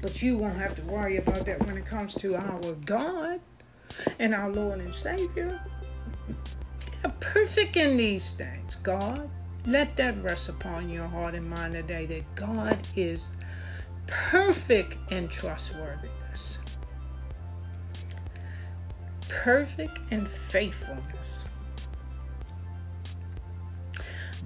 But 0.00 0.22
you 0.22 0.38
won't 0.38 0.56
have 0.56 0.74
to 0.76 0.82
worry 0.82 1.18
about 1.18 1.44
that 1.44 1.66
when 1.66 1.76
it 1.76 1.84
comes 1.84 2.14
to 2.14 2.36
our 2.36 2.72
God 2.86 3.40
and 4.18 4.34
our 4.34 4.50
Lord 4.50 4.78
and 4.78 4.94
Savior. 4.94 5.60
Perfect 7.20 7.76
in 7.76 7.96
these 7.96 8.32
things. 8.32 8.76
God, 8.76 9.28
let 9.66 9.96
that 9.96 10.22
rest 10.22 10.48
upon 10.48 10.88
your 10.88 11.06
heart 11.06 11.34
and 11.34 11.48
mind 11.48 11.74
today 11.74 12.06
that 12.06 12.34
God 12.34 12.78
is 12.96 13.30
perfect 14.06 14.96
in 15.12 15.28
trustworthiness, 15.28 16.58
perfect 19.28 19.98
in 20.10 20.24
faithfulness. 20.26 21.46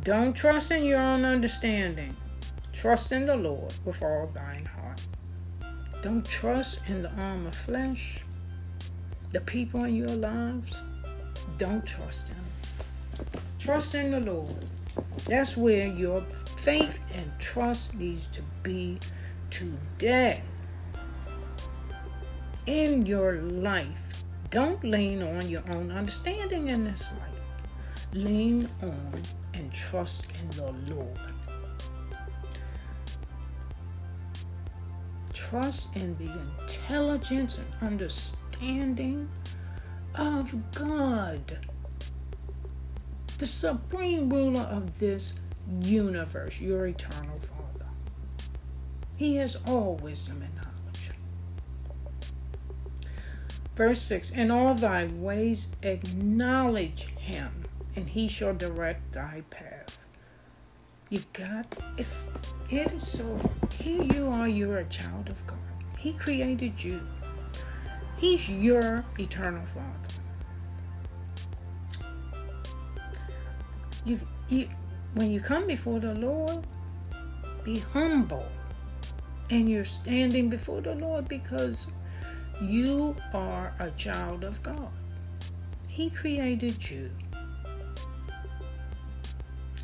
Don't 0.02 0.34
trust 0.34 0.70
in 0.70 0.84
your 0.84 1.00
own 1.00 1.24
understanding. 1.24 2.16
Trust 2.72 3.12
in 3.12 3.24
the 3.24 3.36
Lord 3.36 3.72
with 3.84 4.02
all 4.02 4.26
thine 4.26 4.66
heart. 4.66 5.00
Don't 6.02 6.26
trust 6.26 6.80
in 6.88 7.00
the 7.00 7.10
arm 7.12 7.46
of 7.46 7.54
flesh, 7.54 8.24
the 9.30 9.40
people 9.40 9.84
in 9.84 9.94
your 9.94 10.08
lives. 10.08 10.82
Don't 11.56 11.86
trust 11.86 12.26
them. 12.26 12.44
Trust 13.64 13.94
in 13.94 14.10
the 14.10 14.20
Lord. 14.20 14.66
That's 15.24 15.56
where 15.56 15.86
your 15.86 16.20
faith 16.58 17.02
and 17.14 17.32
trust 17.38 17.94
needs 17.94 18.26
to 18.26 18.42
be 18.62 18.98
today. 19.48 20.42
In 22.66 23.06
your 23.06 23.36
life, 23.40 24.22
don't 24.50 24.84
lean 24.84 25.22
on 25.22 25.48
your 25.48 25.62
own 25.70 25.90
understanding 25.90 26.68
in 26.68 26.84
this 26.84 27.10
life. 27.12 27.64
Lean 28.12 28.68
on 28.82 29.14
and 29.54 29.72
trust 29.72 30.28
in 30.38 30.50
the 30.50 30.70
Lord. 30.94 31.18
trust 35.32 35.94
in 35.94 36.16
the 36.18 36.30
intelligence 36.60 37.58
and 37.58 37.92
understanding 37.92 39.28
of 40.16 40.52
God, 40.74 41.58
the 43.38 43.46
supreme 43.46 44.30
ruler 44.30 44.62
of 44.62 44.98
this 44.98 45.40
universe, 45.80 46.60
your 46.60 46.86
eternal 46.86 47.38
Father. 47.40 47.86
He 49.16 49.36
has 49.36 49.56
all 49.66 49.96
wisdom 49.96 50.42
and 50.42 50.54
knowledge. 50.54 51.10
Verse 53.76 54.02
6 54.02 54.30
In 54.30 54.50
all 54.50 54.74
thy 54.74 55.06
ways 55.06 55.68
acknowledge 55.82 57.06
him, 57.16 57.64
and 57.96 58.08
he 58.08 58.28
shall 58.28 58.54
direct 58.54 59.12
thy 59.12 59.42
path. 59.50 59.98
You 61.10 61.22
got, 61.32 61.66
if 61.96 62.26
it 62.70 62.92
is 62.92 63.06
so, 63.06 63.38
here 63.78 64.02
you 64.02 64.28
are, 64.28 64.48
you're 64.48 64.78
a 64.78 64.84
child 64.84 65.28
of 65.28 65.46
God. 65.46 65.58
He 65.98 66.12
created 66.12 66.82
you, 66.82 67.00
He's 68.18 68.48
your 68.48 69.04
eternal 69.18 69.64
Father. 69.66 70.23
You, 74.04 74.20
you, 74.48 74.68
when 75.14 75.30
you 75.30 75.40
come 75.40 75.66
before 75.66 75.98
the 75.98 76.14
Lord, 76.14 76.66
be 77.64 77.78
humble. 77.78 78.46
And 79.50 79.68
you're 79.68 79.84
standing 79.84 80.48
before 80.48 80.80
the 80.80 80.94
Lord 80.94 81.28
because 81.28 81.88
you 82.60 83.16
are 83.32 83.72
a 83.78 83.90
child 83.92 84.44
of 84.44 84.62
God. 84.62 84.90
He 85.88 86.10
created 86.10 86.90
you. 86.90 87.10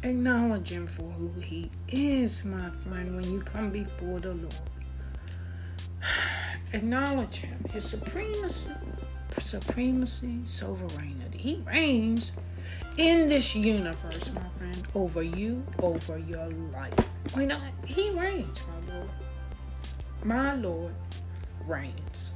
Acknowledge 0.03 0.71
him 0.71 0.87
for 0.87 1.11
who 1.11 1.31
he 1.41 1.71
is, 1.89 2.45
my 2.45 2.71
friend, 2.81 3.17
when 3.17 3.31
you 3.31 3.41
come 3.41 3.71
before 3.71 4.19
the 4.19 4.35
Lord. 4.35 4.55
Acknowledge 6.73 7.37
him, 7.37 7.65
his 7.71 7.85
supremacy, 7.85 8.73
supremacy, 9.39 10.41
sovereignty. 10.45 11.39
He 11.39 11.63
reigns 11.67 12.39
in 12.97 13.29
this 13.29 13.55
universe, 13.55 14.33
my 14.33 14.43
friend, 14.59 14.87
over 14.95 15.23
you, 15.23 15.65
over 15.81 16.19
your 16.19 16.49
life. 16.73 16.95
Why 17.33 17.47
not? 17.47 17.63
He 17.87 18.11
reigns, 18.11 18.63
my 18.67 18.95
Lord. 18.95 19.11
My 20.23 20.55
Lord 20.55 20.95
reigns. 21.67 22.33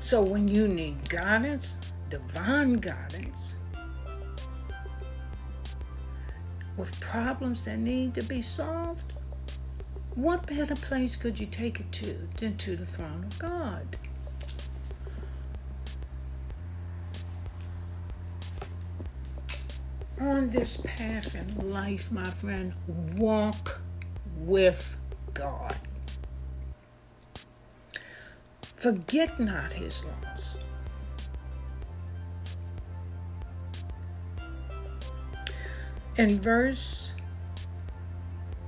So 0.00 0.22
when 0.22 0.48
you 0.48 0.66
need 0.66 1.08
guidance, 1.08 1.76
divine 2.08 2.74
guidance, 2.74 3.56
with 6.76 6.98
problems 7.00 7.64
that 7.64 7.78
need 7.78 8.14
to 8.14 8.22
be 8.22 8.40
solved, 8.40 9.12
what 10.14 10.46
better 10.46 10.74
place 10.74 11.16
could 11.16 11.38
you 11.38 11.46
take 11.46 11.80
it 11.80 11.92
to 11.92 12.28
than 12.38 12.56
to 12.56 12.76
the 12.76 12.84
throne 12.84 13.24
of 13.24 13.38
God? 13.38 13.96
On 20.20 20.50
this 20.50 20.82
path 20.84 21.34
in 21.34 21.72
life, 21.72 22.12
my 22.12 22.28
friend, 22.28 22.74
walk 23.16 23.80
with 24.36 24.98
God. 25.32 25.76
Forget 28.76 29.40
not 29.40 29.72
his 29.72 30.04
laws. 30.04 30.58
In 36.16 36.38
verse 36.38 37.14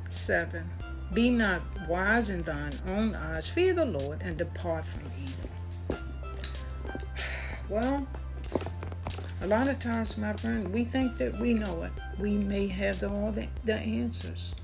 7, 0.08 0.70
be 1.12 1.28
not 1.28 1.60
wise 1.86 2.30
in 2.30 2.44
thine 2.44 2.72
own 2.86 3.14
eyes, 3.14 3.50
fear 3.50 3.74
the 3.74 3.84
Lord, 3.84 4.22
and 4.22 4.38
depart 4.38 4.86
from 4.86 5.02
evil. 5.22 5.50
Well, 7.68 8.06
a 9.42 9.46
lot 9.46 9.66
of 9.66 9.76
times, 9.80 10.16
my 10.16 10.32
friend, 10.34 10.72
we 10.72 10.84
think 10.84 11.16
that 11.16 11.36
we 11.38 11.52
know 11.52 11.82
it. 11.82 11.90
We 12.16 12.36
may 12.36 12.68
have 12.68 13.02
all 13.02 13.32
the, 13.32 13.48
the 13.64 13.74
answers. 13.74 14.54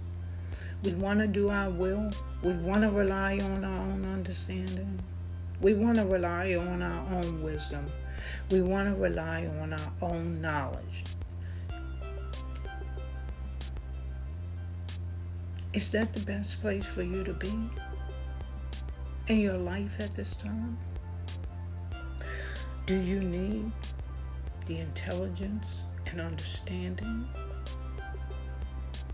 We 0.84 0.94
want 0.94 1.18
to 1.18 1.26
do 1.26 1.50
our 1.50 1.68
will. 1.68 2.12
We 2.44 2.52
want 2.52 2.82
to 2.82 2.90
rely 2.90 3.40
on 3.42 3.64
our 3.64 3.86
own 3.86 4.04
understanding. 4.04 5.00
We 5.60 5.74
want 5.74 5.96
to 5.96 6.04
rely 6.04 6.54
on 6.54 6.80
our 6.80 7.16
own 7.16 7.42
wisdom. 7.42 7.86
We 8.52 8.62
want 8.62 8.88
to 8.88 8.94
rely 8.94 9.50
on 9.60 9.72
our 9.72 9.92
own 10.00 10.40
knowledge. 10.40 11.02
Is 15.72 15.90
that 15.90 16.12
the 16.12 16.20
best 16.20 16.60
place 16.60 16.86
for 16.86 17.02
you 17.02 17.24
to 17.24 17.32
be 17.32 17.52
in 19.26 19.40
your 19.40 19.58
life 19.58 19.98
at 19.98 20.12
this 20.12 20.36
time? 20.36 20.78
Do 22.86 22.94
you 22.94 23.18
need 23.18 23.72
the 24.68 24.78
intelligence 24.78 25.84
and 26.06 26.20
understanding 26.20 27.26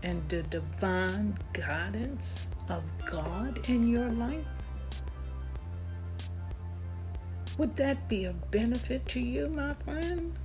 and 0.03 0.29
the 0.29 0.43
divine 0.43 1.37
guidance 1.53 2.47
of 2.69 2.83
God 3.05 3.67
in 3.69 3.87
your 3.87 4.09
life? 4.09 4.45
Would 7.57 7.77
that 7.77 8.09
be 8.09 8.25
a 8.25 8.33
benefit 8.33 9.07
to 9.07 9.21
you, 9.21 9.47
my 9.47 9.73
friend? 9.73 10.35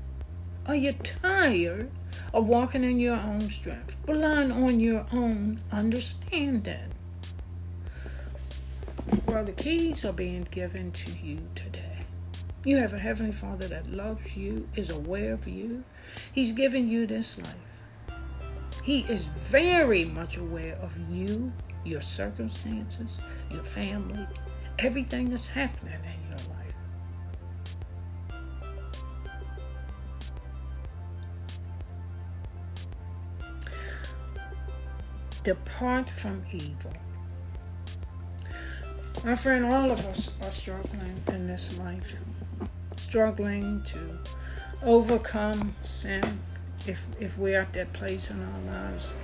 Are 0.67 0.77
you 0.77 0.93
tired 0.93 1.91
of 2.33 2.49
walking 2.49 2.85
in 2.85 3.01
your 3.01 3.17
own 3.17 3.51
strength, 3.51 3.97
relying 4.07 4.53
on 4.53 4.79
your 4.79 5.07
own 5.13 5.61
understanding? 5.73 6.93
Well, 9.27 9.45
the 9.45 9.53
keys 9.53 10.05
are 10.05 10.13
being 10.13 10.47
given 10.51 10.93
to 10.93 11.13
you 11.13 11.41
today. 11.57 11.70
You 12.63 12.77
have 12.77 12.93
a 12.93 12.99
Heavenly 12.99 13.33
Father 13.33 13.67
that 13.69 13.91
loves 13.91 14.37
you, 14.37 14.69
is 14.77 14.91
aware 14.91 15.33
of 15.33 15.49
you. 15.49 15.83
He's 16.31 16.53
given 16.53 16.89
you 16.89 17.07
this 17.07 17.39
life. 17.39 17.57
He 18.85 19.01
is 19.01 19.25
very 19.25 20.05
much 20.05 20.37
aware 20.37 20.77
of 20.83 20.99
you, 21.11 21.55
your 21.85 22.03
circumstances, 22.03 23.19
your 23.51 23.65
family, 23.65 24.27
everything 24.79 25.31
that's 25.31 25.49
happening 25.49 25.95
in 26.05 26.29
your 26.29 26.37
life. 26.55 26.75
Depart 35.45 36.11
from 36.11 36.43
evil. 36.53 36.93
My 39.25 39.35
friend, 39.35 39.65
all 39.65 39.91
of 39.91 40.05
us 40.07 40.35
are 40.43 40.51
struggling 40.51 41.23
in 41.29 41.47
this 41.47 41.79
life, 41.79 42.17
struggling 43.01 43.83
to 43.85 44.19
overcome 44.83 45.75
sin 45.83 46.23
if 46.87 47.07
if 47.19 47.37
we're 47.39 47.61
at 47.61 47.73
that 47.73 47.93
place 47.93 48.31
in 48.31 48.43
our 48.43 48.61
lives. 48.75 49.15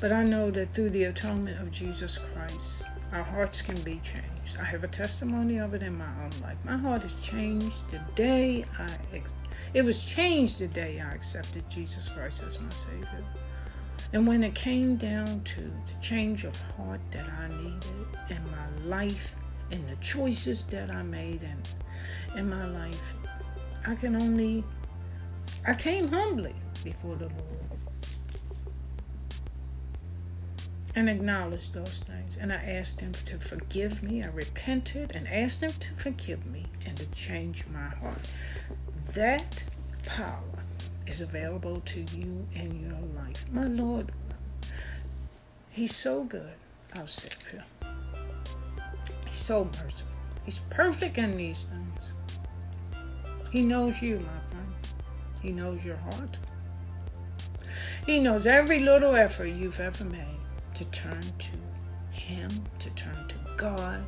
But 0.00 0.12
I 0.12 0.24
know 0.24 0.50
that 0.50 0.74
through 0.74 0.90
the 0.90 1.04
atonement 1.04 1.60
of 1.60 1.70
Jesus 1.70 2.18
Christ, 2.18 2.84
our 3.12 3.22
hearts 3.22 3.62
can 3.62 3.80
be 3.82 4.00
changed. 4.02 4.58
I 4.60 4.64
have 4.64 4.82
a 4.82 4.88
testimony 4.88 5.58
of 5.58 5.74
it 5.74 5.82
in 5.82 5.96
my 5.96 6.10
own 6.24 6.30
life. 6.42 6.56
My 6.64 6.76
heart 6.76 7.04
is 7.04 7.20
changed 7.20 7.90
the 7.90 8.00
day 8.16 8.64
I 8.78 8.88
ex- 9.12 9.34
it 9.74 9.84
was 9.84 10.04
changed 10.04 10.58
the 10.58 10.66
day 10.66 11.00
I 11.00 11.12
accepted 11.12 11.68
Jesus 11.70 12.08
Christ 12.08 12.42
as 12.42 12.60
my 12.60 12.70
Savior. 12.70 13.24
And 14.12 14.26
when 14.26 14.42
it 14.42 14.54
came 14.54 14.96
down 14.96 15.42
to 15.44 15.60
the 15.60 15.94
change 16.00 16.44
of 16.44 16.60
heart 16.72 17.00
that 17.12 17.26
I 17.28 17.48
needed 17.62 18.06
in 18.28 18.42
my 18.50 18.86
life 18.96 19.36
and 19.72 19.88
the 19.88 19.96
choices 19.96 20.64
that 20.66 20.94
I 20.94 21.02
made 21.02 21.42
in, 21.42 22.38
in 22.38 22.48
my 22.48 22.66
life, 22.66 23.14
I 23.86 23.94
can 23.94 24.20
only, 24.20 24.62
I 25.66 25.74
came 25.74 26.08
humbly 26.08 26.54
before 26.84 27.16
the 27.16 27.28
Lord 27.28 27.62
and 30.94 31.08
acknowledged 31.08 31.72
those 31.72 32.00
things. 32.00 32.36
And 32.36 32.52
I 32.52 32.56
asked 32.56 33.00
Him 33.00 33.12
to 33.12 33.38
forgive 33.38 34.02
me. 34.02 34.22
I 34.22 34.26
repented 34.26 35.16
and 35.16 35.26
asked 35.26 35.62
Him 35.62 35.70
to 35.72 35.94
forgive 35.94 36.44
me 36.44 36.66
and 36.86 36.96
to 36.98 37.06
change 37.06 37.64
my 37.72 37.88
heart. 37.88 38.30
That 39.14 39.64
power 40.04 40.42
is 41.06 41.20
available 41.20 41.80
to 41.86 42.00
you 42.00 42.46
in 42.54 42.80
your 42.80 43.22
life. 43.22 43.46
My 43.50 43.64
Lord, 43.64 44.12
He's 45.70 45.96
so 45.96 46.24
good. 46.24 46.52
I'll 46.94 47.06
sit 47.06 47.36
here. 47.50 47.64
He's 49.32 49.40
so 49.40 49.64
merciful. 49.64 50.12
He's 50.44 50.58
perfect 50.58 51.16
in 51.16 51.38
these 51.38 51.62
things. 51.62 52.12
He 53.50 53.64
knows 53.64 54.02
you, 54.02 54.16
my 54.16 54.50
friend. 54.50 54.74
He 55.40 55.52
knows 55.52 55.82
your 55.86 55.96
heart. 55.96 56.36
He 58.04 58.20
knows 58.20 58.46
every 58.46 58.80
little 58.80 59.14
effort 59.14 59.46
you've 59.46 59.80
ever 59.80 60.04
made 60.04 60.38
to 60.74 60.84
turn 60.84 61.22
to 61.22 61.52
Him, 62.10 62.50
to 62.78 62.90
turn 62.90 63.26
to 63.28 63.36
God. 63.56 64.04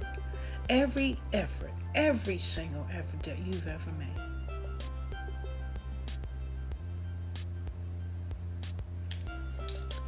Every 0.68 1.18
effort, 1.32 1.72
every 1.94 2.36
single 2.36 2.86
effort 2.92 3.22
that 3.22 3.38
you've 3.38 3.66
ever 3.66 3.92
made. 3.92 4.08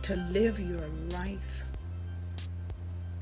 To 0.03 0.17
live 0.17 0.61
your 0.61 0.89
life 1.13 1.65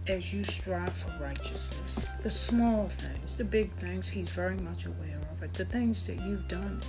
as 0.06 0.34
you 0.34 0.44
strive 0.44 0.92
for 0.94 1.10
righteousness. 1.22 2.06
The 2.22 2.30
small 2.30 2.88
things, 2.88 3.36
the 3.36 3.44
big 3.44 3.72
things, 3.74 4.08
He's 4.08 4.28
very 4.28 4.56
much 4.56 4.86
aware 4.86 5.20
of 5.32 5.42
it. 5.42 5.54
The 5.54 5.64
things 5.64 6.06
that 6.06 6.20
you've 6.20 6.46
done 6.48 6.80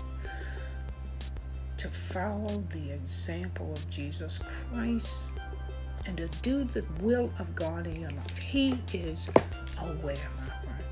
to 1.77 1.89
follow 1.89 2.63
the 2.69 2.91
example 2.91 3.71
of 3.71 3.89
Jesus 3.89 4.39
Christ 4.71 5.31
and 6.05 6.17
to 6.17 6.27
do 6.41 6.63
the 6.63 6.83
will 6.99 7.31
of 7.39 7.55
God 7.55 7.87
in 7.87 8.01
your 8.01 8.11
life. 8.11 8.37
He 8.37 8.79
is 8.93 9.29
aware, 9.79 10.15
my 10.37 10.45
friend. 10.61 10.83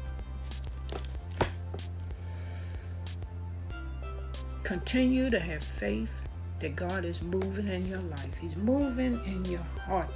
Continue 4.64 5.30
to 5.30 5.40
have 5.40 5.64
faith 5.64 6.22
that 6.60 6.76
God 6.76 7.06
is 7.06 7.22
moving 7.22 7.68
in 7.68 7.88
your 7.88 8.02
life. 8.02 8.38
He's 8.38 8.56
moving 8.56 9.20
in 9.26 9.46
your 9.46 9.66
heart. 9.86 10.12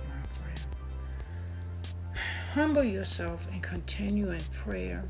Humble 2.57 2.83
yourself 2.83 3.47
and 3.51 3.61
continue 3.61 4.31
in 4.31 4.41
prayer. 4.51 5.03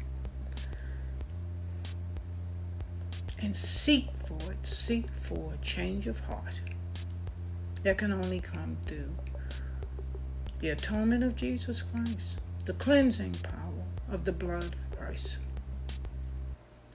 And 3.39 3.55
seek 3.55 4.09
for 4.25 4.51
it. 4.51 4.67
Seek 4.67 5.09
for 5.11 5.53
a 5.53 5.65
change 5.65 6.07
of 6.07 6.19
heart 6.19 6.59
that 7.83 7.97
can 7.97 8.11
only 8.11 8.41
come 8.41 8.75
through 8.85 9.15
the 10.59 10.67
atonement 10.67 11.23
of 11.23 11.37
Jesus 11.37 11.83
Christ, 11.83 12.37
the 12.65 12.73
cleansing 12.73 13.35
power 13.35 13.85
of 14.11 14.25
the 14.25 14.33
blood 14.33 14.75
of 14.91 14.97
Christ. 14.99 15.37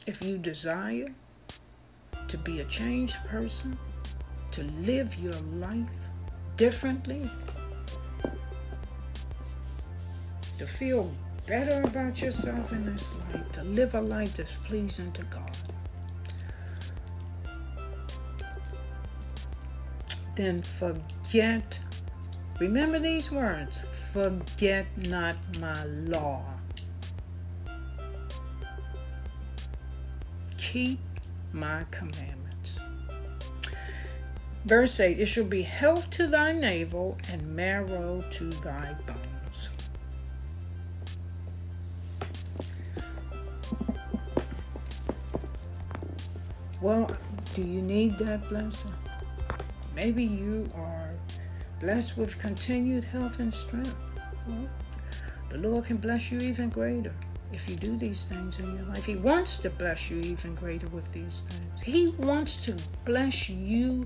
If 0.06 0.22
you 0.22 0.36
desire 0.36 1.14
to 2.28 2.36
be 2.36 2.60
a 2.60 2.64
changed 2.66 3.16
person, 3.24 3.78
to 4.50 4.64
live 4.64 5.14
your 5.14 5.32
life 5.32 5.88
differently, 6.58 7.30
to 10.62 10.68
feel 10.68 11.12
better 11.48 11.82
about 11.82 12.22
yourself 12.22 12.70
in 12.70 12.86
this 12.86 13.16
life, 13.16 13.50
to 13.50 13.64
live 13.64 13.96
a 13.96 14.00
life 14.00 14.36
that's 14.36 14.52
pleasing 14.62 15.10
to 15.10 15.22
God, 15.24 15.56
then 20.36 20.62
forget 20.62 21.80
Remember 22.60 23.00
these 23.00 23.32
words 23.32 23.80
forget 23.90 24.86
not 25.08 25.34
my 25.58 25.82
law. 25.82 26.44
Keep 30.58 31.00
my 31.52 31.86
commandments. 31.90 32.78
Verse 34.64 35.00
8 35.00 35.18
It 35.18 35.26
shall 35.26 35.44
be 35.44 35.62
health 35.62 36.08
to 36.10 36.28
thy 36.28 36.52
navel 36.52 37.18
and 37.28 37.56
marrow 37.56 38.22
to 38.30 38.50
thy 38.50 38.94
bones. 39.08 39.21
Well, 46.82 47.08
do 47.54 47.62
you 47.62 47.80
need 47.80 48.18
that 48.18 48.48
blessing? 48.48 48.92
Maybe 49.94 50.24
you 50.24 50.68
are 50.74 51.10
blessed 51.78 52.18
with 52.18 52.40
continued 52.40 53.04
health 53.04 53.38
and 53.38 53.54
strength. 53.54 53.94
Well, 54.48 54.68
the 55.48 55.58
Lord 55.58 55.84
can 55.84 55.98
bless 55.98 56.32
you 56.32 56.40
even 56.40 56.70
greater 56.70 57.14
if 57.52 57.68
you 57.70 57.76
do 57.76 57.96
these 57.96 58.24
things 58.24 58.58
in 58.58 58.74
your 58.74 58.84
life. 58.86 59.06
He 59.06 59.14
wants 59.14 59.58
to 59.58 59.70
bless 59.70 60.10
you 60.10 60.18
even 60.22 60.56
greater 60.56 60.88
with 60.88 61.12
these 61.12 61.44
things. 61.48 61.82
He 61.82 62.08
wants 62.08 62.64
to 62.64 62.76
bless 63.04 63.48
you 63.48 64.02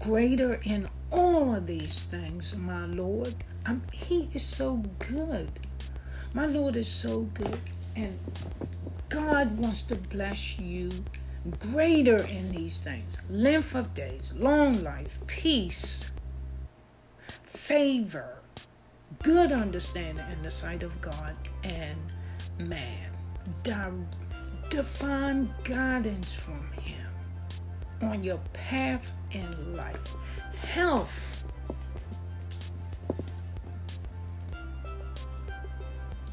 greater 0.00 0.60
in 0.64 0.88
all 1.12 1.54
of 1.54 1.68
these 1.68 2.02
things, 2.02 2.56
my 2.56 2.86
Lord. 2.86 3.32
I'm, 3.64 3.82
he 3.92 4.28
is 4.32 4.42
so 4.42 4.82
good. 4.98 5.50
My 6.34 6.46
Lord 6.46 6.74
is 6.74 6.88
so 6.88 7.20
good. 7.32 7.60
And 7.94 8.18
God 9.08 9.56
wants 9.56 9.84
to 9.84 9.94
bless 9.94 10.58
you 10.58 10.90
greater 11.58 12.16
in 12.16 12.50
these 12.52 12.80
things 12.80 13.18
length 13.30 13.74
of 13.74 13.94
days, 13.94 14.32
long 14.36 14.82
life, 14.82 15.18
peace, 15.26 16.10
favor, 17.44 18.38
good 19.22 19.52
understanding 19.52 20.24
in 20.32 20.42
the 20.42 20.50
sight 20.50 20.82
of 20.82 21.00
God 21.00 21.34
and 21.64 21.98
man, 22.58 23.10
Di- 23.62 23.90
divine 24.68 25.52
guidance 25.64 26.34
from 26.34 26.70
Him 26.72 27.06
on 28.02 28.22
your 28.22 28.40
path 28.52 29.12
in 29.32 29.76
life, 29.76 30.14
health. 30.62 31.44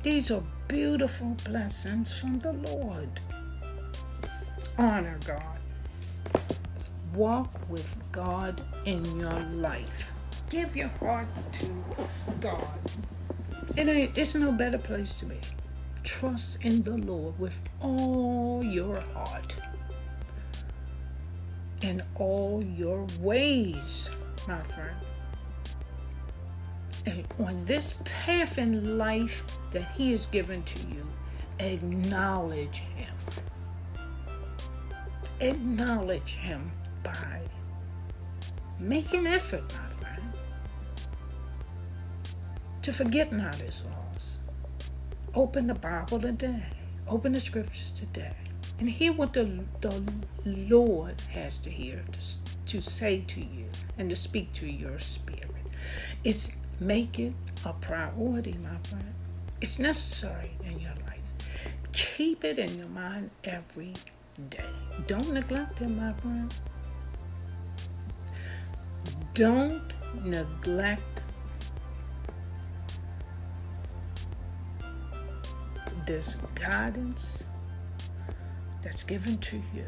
These 0.03 0.29
are 0.29 0.43
beautiful 0.67 1.35
blessings 1.45 2.17
from 2.17 2.39
the 2.39 2.53
Lord. 2.53 3.21
Honor 4.77 5.17
God. 5.25 5.59
Walk 7.13 7.49
with 7.69 7.95
God 8.11 8.61
in 8.83 9.03
your 9.17 9.39
life. 9.53 10.11
Give 10.49 10.75
your 10.75 10.89
heart 10.99 11.27
to 11.53 11.85
God. 12.41 12.79
It 13.77 13.87
ain't, 13.87 14.17
it's 14.17 14.35
no 14.35 14.51
better 14.51 14.77
place 14.77 15.15
to 15.15 15.25
be. 15.25 15.37
Trust 16.03 16.63
in 16.63 16.81
the 16.81 16.97
Lord 16.97 17.39
with 17.39 17.61
all 17.81 18.61
your 18.63 18.99
heart 19.13 19.55
and 21.81 22.01
all 22.15 22.63
your 22.63 23.07
ways, 23.19 24.09
my 24.47 24.59
friend. 24.59 24.95
And 27.05 27.27
on 27.39 27.63
this 27.65 28.01
path 28.03 28.57
in 28.57 28.97
life 28.97 29.43
that 29.71 29.91
He 29.91 30.11
has 30.11 30.25
given 30.25 30.63
to 30.63 30.79
you, 30.87 31.07
acknowledge 31.59 32.79
Him. 32.79 33.13
Acknowledge 35.39 36.35
Him 36.35 36.71
by 37.03 37.41
making 38.79 39.27
effort, 39.27 39.63
my 39.73 39.87
friend, 40.03 40.33
to 42.81 42.93
forget 42.93 43.31
not 43.31 43.55
his 43.55 43.83
laws. 43.85 44.39
Open 45.33 45.67
the 45.67 45.73
Bible 45.73 46.19
today. 46.19 46.63
Open 47.07 47.33
the 47.33 47.39
scriptures 47.39 47.91
today. 47.91 48.33
and 48.79 48.89
hear 48.89 49.13
what 49.13 49.33
the, 49.33 49.63
the 49.81 50.03
Lord 50.45 51.21
has 51.31 51.57
to 51.59 51.69
hear 51.69 52.03
to, 52.11 52.19
to 52.65 52.81
say 52.81 53.21
to 53.27 53.39
you 53.39 53.65
and 53.97 54.09
to 54.09 54.15
speak 54.15 54.51
to 54.53 54.67
your 54.67 54.99
spirit. 54.99 55.49
It's 56.23 56.51
make 56.79 57.19
it 57.19 57.33
a 57.63 57.73
priority, 57.73 58.55
my 58.61 58.77
friend. 58.89 59.13
It's 59.61 59.79
necessary 59.79 60.51
in 60.63 60.79
your 60.79 60.93
life. 61.07 61.33
Keep 61.93 62.43
it 62.43 62.59
in 62.59 62.77
your 62.77 62.87
mind 62.89 63.29
every 63.43 63.93
day. 63.93 64.14
Don't 65.07 65.31
neglect 65.31 65.81
it, 65.81 65.89
my 65.89 66.11
friend. 66.13 66.53
Don't 69.33 69.93
neglect 70.23 71.21
this 76.05 76.35
guidance 76.53 77.43
that's 78.83 79.03
given 79.03 79.37
to 79.37 79.57
you 79.73 79.85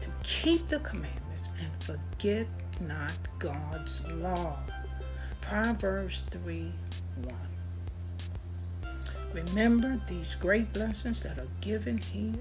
to 0.00 0.08
keep 0.22 0.66
the 0.66 0.78
commandments 0.80 1.50
and 1.60 1.70
forget 1.82 2.46
not 2.80 3.12
God's 3.38 4.06
law. 4.12 4.58
Proverbs 5.40 6.22
3 6.30 6.72
1. 7.22 7.34
Remember 9.32 10.00
these 10.08 10.34
great 10.34 10.72
blessings 10.72 11.20
that 11.20 11.38
are 11.38 11.48
given 11.60 11.98
here 11.98 12.34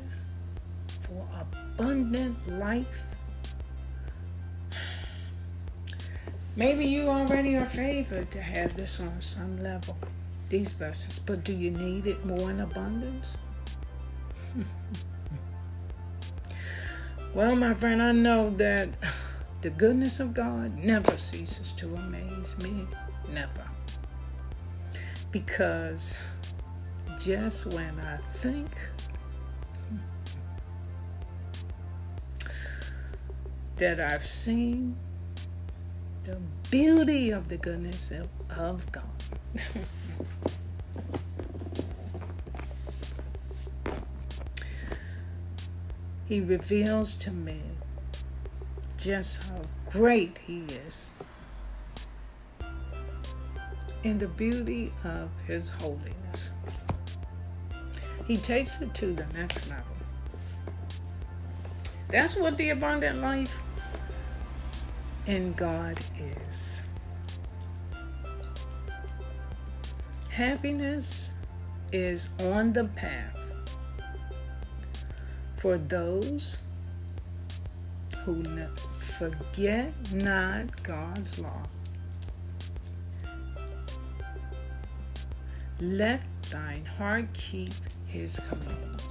for 1.15 1.27
abundant 1.39 2.59
life. 2.59 3.05
Maybe 6.55 6.85
you 6.85 7.07
already 7.07 7.55
are 7.55 7.67
favored 7.67 8.31
to 8.31 8.41
have 8.41 8.75
this 8.75 8.99
on 9.01 9.21
some 9.21 9.61
level, 9.61 9.97
these 10.49 10.73
blessings, 10.73 11.19
but 11.19 11.43
do 11.43 11.53
you 11.53 11.71
need 11.71 12.07
it 12.07 12.25
more 12.25 12.49
in 12.49 12.61
abundance? 12.61 13.37
well, 17.33 17.55
my 17.55 17.73
friend, 17.73 18.01
I 18.01 18.13
know 18.13 18.49
that 18.51 18.89
the 19.61 19.69
goodness 19.69 20.19
of 20.19 20.33
God 20.33 20.77
never 20.77 21.17
ceases 21.17 21.73
to 21.73 21.93
amaze 21.93 22.57
me. 22.59 22.87
Never. 23.33 23.69
Because 25.31 26.21
just 27.17 27.65
when 27.67 27.99
I 27.99 28.17
think 28.31 28.69
that 33.77 33.99
I've 33.99 34.25
seen 34.25 34.95
the 36.23 36.37
beauty 36.71 37.29
of 37.31 37.49
the 37.49 37.57
goodness 37.57 38.11
of, 38.11 38.29
of 38.49 38.91
God. 38.91 39.03
he 46.25 46.39
reveals 46.41 47.15
to 47.15 47.31
me 47.31 47.61
just 48.97 49.43
how 49.43 49.61
great 49.89 50.39
He 50.47 50.63
is 50.87 51.13
in 54.03 54.19
the 54.19 54.27
beauty 54.27 54.93
of 55.03 55.29
His 55.47 55.71
holiness. 55.81 56.51
He 58.27 58.37
takes 58.37 58.81
it 58.81 58.93
to 58.95 59.13
the 59.13 59.25
next 59.33 59.69
level. 59.69 59.94
That's 62.09 62.35
what 62.35 62.57
the 62.57 62.69
abundant 62.69 63.21
life 63.21 63.59
in 65.25 65.53
God 65.53 65.99
is. 66.49 66.83
Happiness 70.29 71.33
is 71.91 72.29
on 72.41 72.73
the 72.73 72.85
path 72.85 73.39
for 75.55 75.77
those 75.77 76.59
who 78.23 78.43
forget 78.99 79.93
not 80.11 80.83
God's 80.83 81.39
law. 81.39 81.63
Let 85.79 86.21
thine 86.49 86.85
heart 86.85 87.33
keep 87.33 87.73
his 88.07 88.39
commandments. 88.49 89.04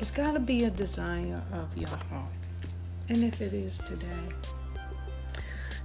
It's 0.00 0.12
got 0.12 0.32
to 0.32 0.40
be 0.40 0.64
a 0.64 0.70
desire 0.70 1.42
of 1.52 1.76
your 1.76 1.88
heart. 1.88 2.30
And 3.08 3.24
if 3.24 3.40
it 3.40 3.52
is 3.52 3.78
today, 3.78 4.06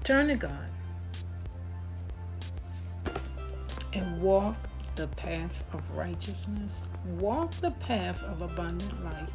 turn 0.04 0.28
to 0.28 0.36
God 0.36 0.68
and 3.94 4.22
walk 4.22 4.56
the 4.96 5.08
path 5.08 5.64
of 5.74 5.90
righteousness. 5.92 6.86
Walk 7.18 7.52
the 7.56 7.72
path 7.72 8.22
of 8.24 8.42
abundant 8.42 9.04
life 9.04 9.30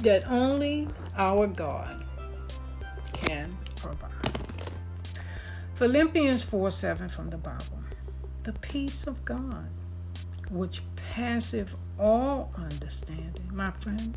that 0.00 0.26
only 0.30 0.88
our 1.16 1.46
God 1.46 2.04
can 3.12 3.54
provide. 3.76 4.10
Philippians 5.74 6.42
4 6.42 6.70
7 6.70 7.08
from 7.08 7.30
the 7.30 7.36
Bible. 7.36 7.80
The 8.44 8.52
peace 8.54 9.06
of 9.06 9.24
God, 9.24 9.68
which 10.50 10.80
passeth 11.12 11.76
all 11.98 12.50
understanding, 12.56 13.46
my 13.52 13.70
friend, 13.72 14.16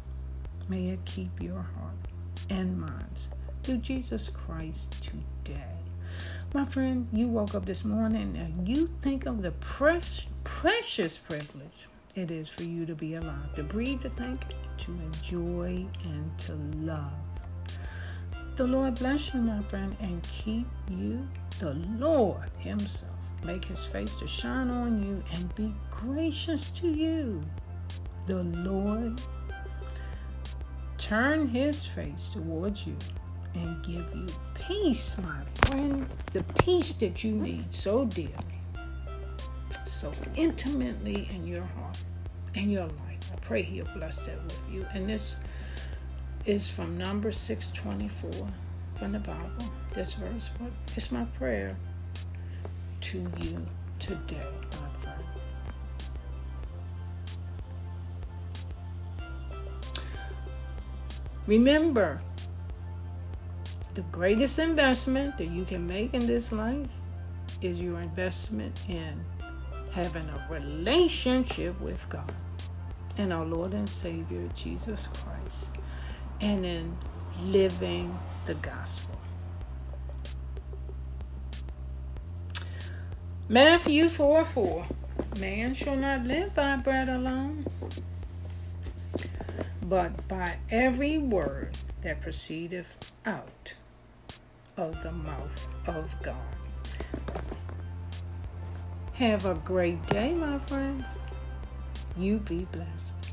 may 0.70 0.88
it 0.88 1.04
keep 1.04 1.42
your 1.42 1.68
heart 1.78 2.08
and 2.50 2.80
minds 2.80 3.28
through 3.64 3.80
Jesus 3.80 4.30
Christ 4.30 5.04
today. 5.04 5.76
My 6.54 6.64
friend, 6.64 7.10
you 7.12 7.28
woke 7.28 7.54
up 7.54 7.66
this 7.66 7.84
morning 7.84 8.38
and 8.38 8.66
you 8.66 8.88
think 8.88 9.26
of 9.26 9.42
the 9.42 9.52
precious, 9.52 10.28
precious 10.46 11.18
privilege 11.18 11.90
it 12.16 12.32
is 12.32 12.48
for 12.48 12.64
you 12.64 12.86
to 12.86 12.96
be 12.96 13.16
alive, 13.16 13.54
to 13.56 13.64
breathe, 13.64 14.00
to 14.04 14.10
think, 14.10 14.46
to 14.78 14.92
enjoy, 14.94 15.86
and 16.06 16.38
to 16.38 16.54
love. 16.78 17.12
The 18.56 18.68
Lord 18.68 18.96
bless 18.96 19.34
you, 19.34 19.42
my 19.42 19.62
friend, 19.64 19.98
and 20.00 20.24
keep 20.24 20.68
you. 20.90 21.28
The 21.60 21.74
Lord 21.74 22.50
Himself 22.58 23.15
make 23.44 23.66
His 23.66 23.86
face 23.86 24.16
to 24.16 24.28
shine 24.28 24.70
on 24.70 25.04
you 25.04 25.24
and 25.34 25.54
be 25.56 25.74
gracious 25.92 26.70
to 26.70 26.88
you. 26.88 27.42
The 28.26 28.44
Lord 28.44 29.22
turn 30.98 31.48
His 31.48 31.86
face 31.86 32.30
towards 32.34 32.88
you 32.88 32.96
and 33.54 33.84
give 33.84 34.14
you 34.16 34.28
peace, 34.54 35.18
my 35.18 35.42
friend, 35.66 36.08
the 36.32 36.44
peace 36.60 36.94
that 36.96 37.24
you 37.24 37.32
need 37.32 37.74
so 37.74 38.06
dearly, 38.06 38.34
so 39.86 40.12
intimately 40.36 41.28
in 41.34 41.48
your 41.48 41.64
heart 41.64 42.04
and 42.56 42.72
your 42.72 42.86
life. 42.86 43.32
I 43.32 43.36
pray 43.42 43.62
He'll 43.62 43.88
bless 43.96 44.20
that 44.26 44.44
with 44.44 44.60
you. 44.72 44.86
And 44.94 45.08
this 45.08 45.38
is 46.46 46.70
from 46.70 46.98
number 46.98 47.32
624 47.32 48.48
from 48.96 49.12
the 49.12 49.20
Bible, 49.20 49.72
this 49.94 50.14
verse. 50.14 50.50
But 50.60 50.72
it's 50.96 51.12
my 51.12 51.26
prayer 51.38 51.76
to 53.02 53.20
you 53.40 53.66
today, 54.00 54.48
my 54.72 54.90
friend. 55.00 55.24
Remember, 61.48 62.22
the 63.94 64.02
greatest 64.12 64.60
investment 64.60 65.38
that 65.38 65.48
you 65.48 65.64
can 65.64 65.88
make 65.88 66.14
in 66.14 66.28
this 66.28 66.52
life 66.52 66.88
is 67.62 67.80
your 67.80 68.00
investment 68.00 68.82
in 68.90 69.24
having 69.92 70.28
a 70.28 70.48
relationship 70.50 71.80
with 71.80 72.08
God 72.10 72.34
and 73.18 73.32
our 73.32 73.46
Lord 73.46 73.74
and 73.74 73.88
Savior 73.88 74.50
Jesus 74.54 75.08
Christ 75.08 75.70
and 76.42 76.66
in 76.66 76.98
living 77.42 78.20
the 78.46 78.56
gospel. 78.56 79.15
Matthew 83.48 84.10
4 84.10 84.44
4 84.44 84.86
Man 85.40 85.76
shall 85.76 85.96
not 85.96 86.24
live 86.24 86.56
by 86.56 86.78
bread 86.78 87.08
alone, 87.08 87.68
but 89.84 90.28
by 90.28 90.58
every 90.72 91.20
word 91.20 91.78
that 92.02 92.22
proceedeth 92.22 93.12
out 93.24 93.76
of 94.78 95.04
the 95.04 95.12
mouth 95.12 95.68
of 95.86 96.20
God. 96.24 96.36
Have 99.14 99.46
a 99.46 99.54
great 99.54 100.04
day, 100.08 100.34
my 100.34 100.58
friends. 100.58 101.20
You 102.18 102.40
be 102.40 102.66
blessed. 102.72 103.32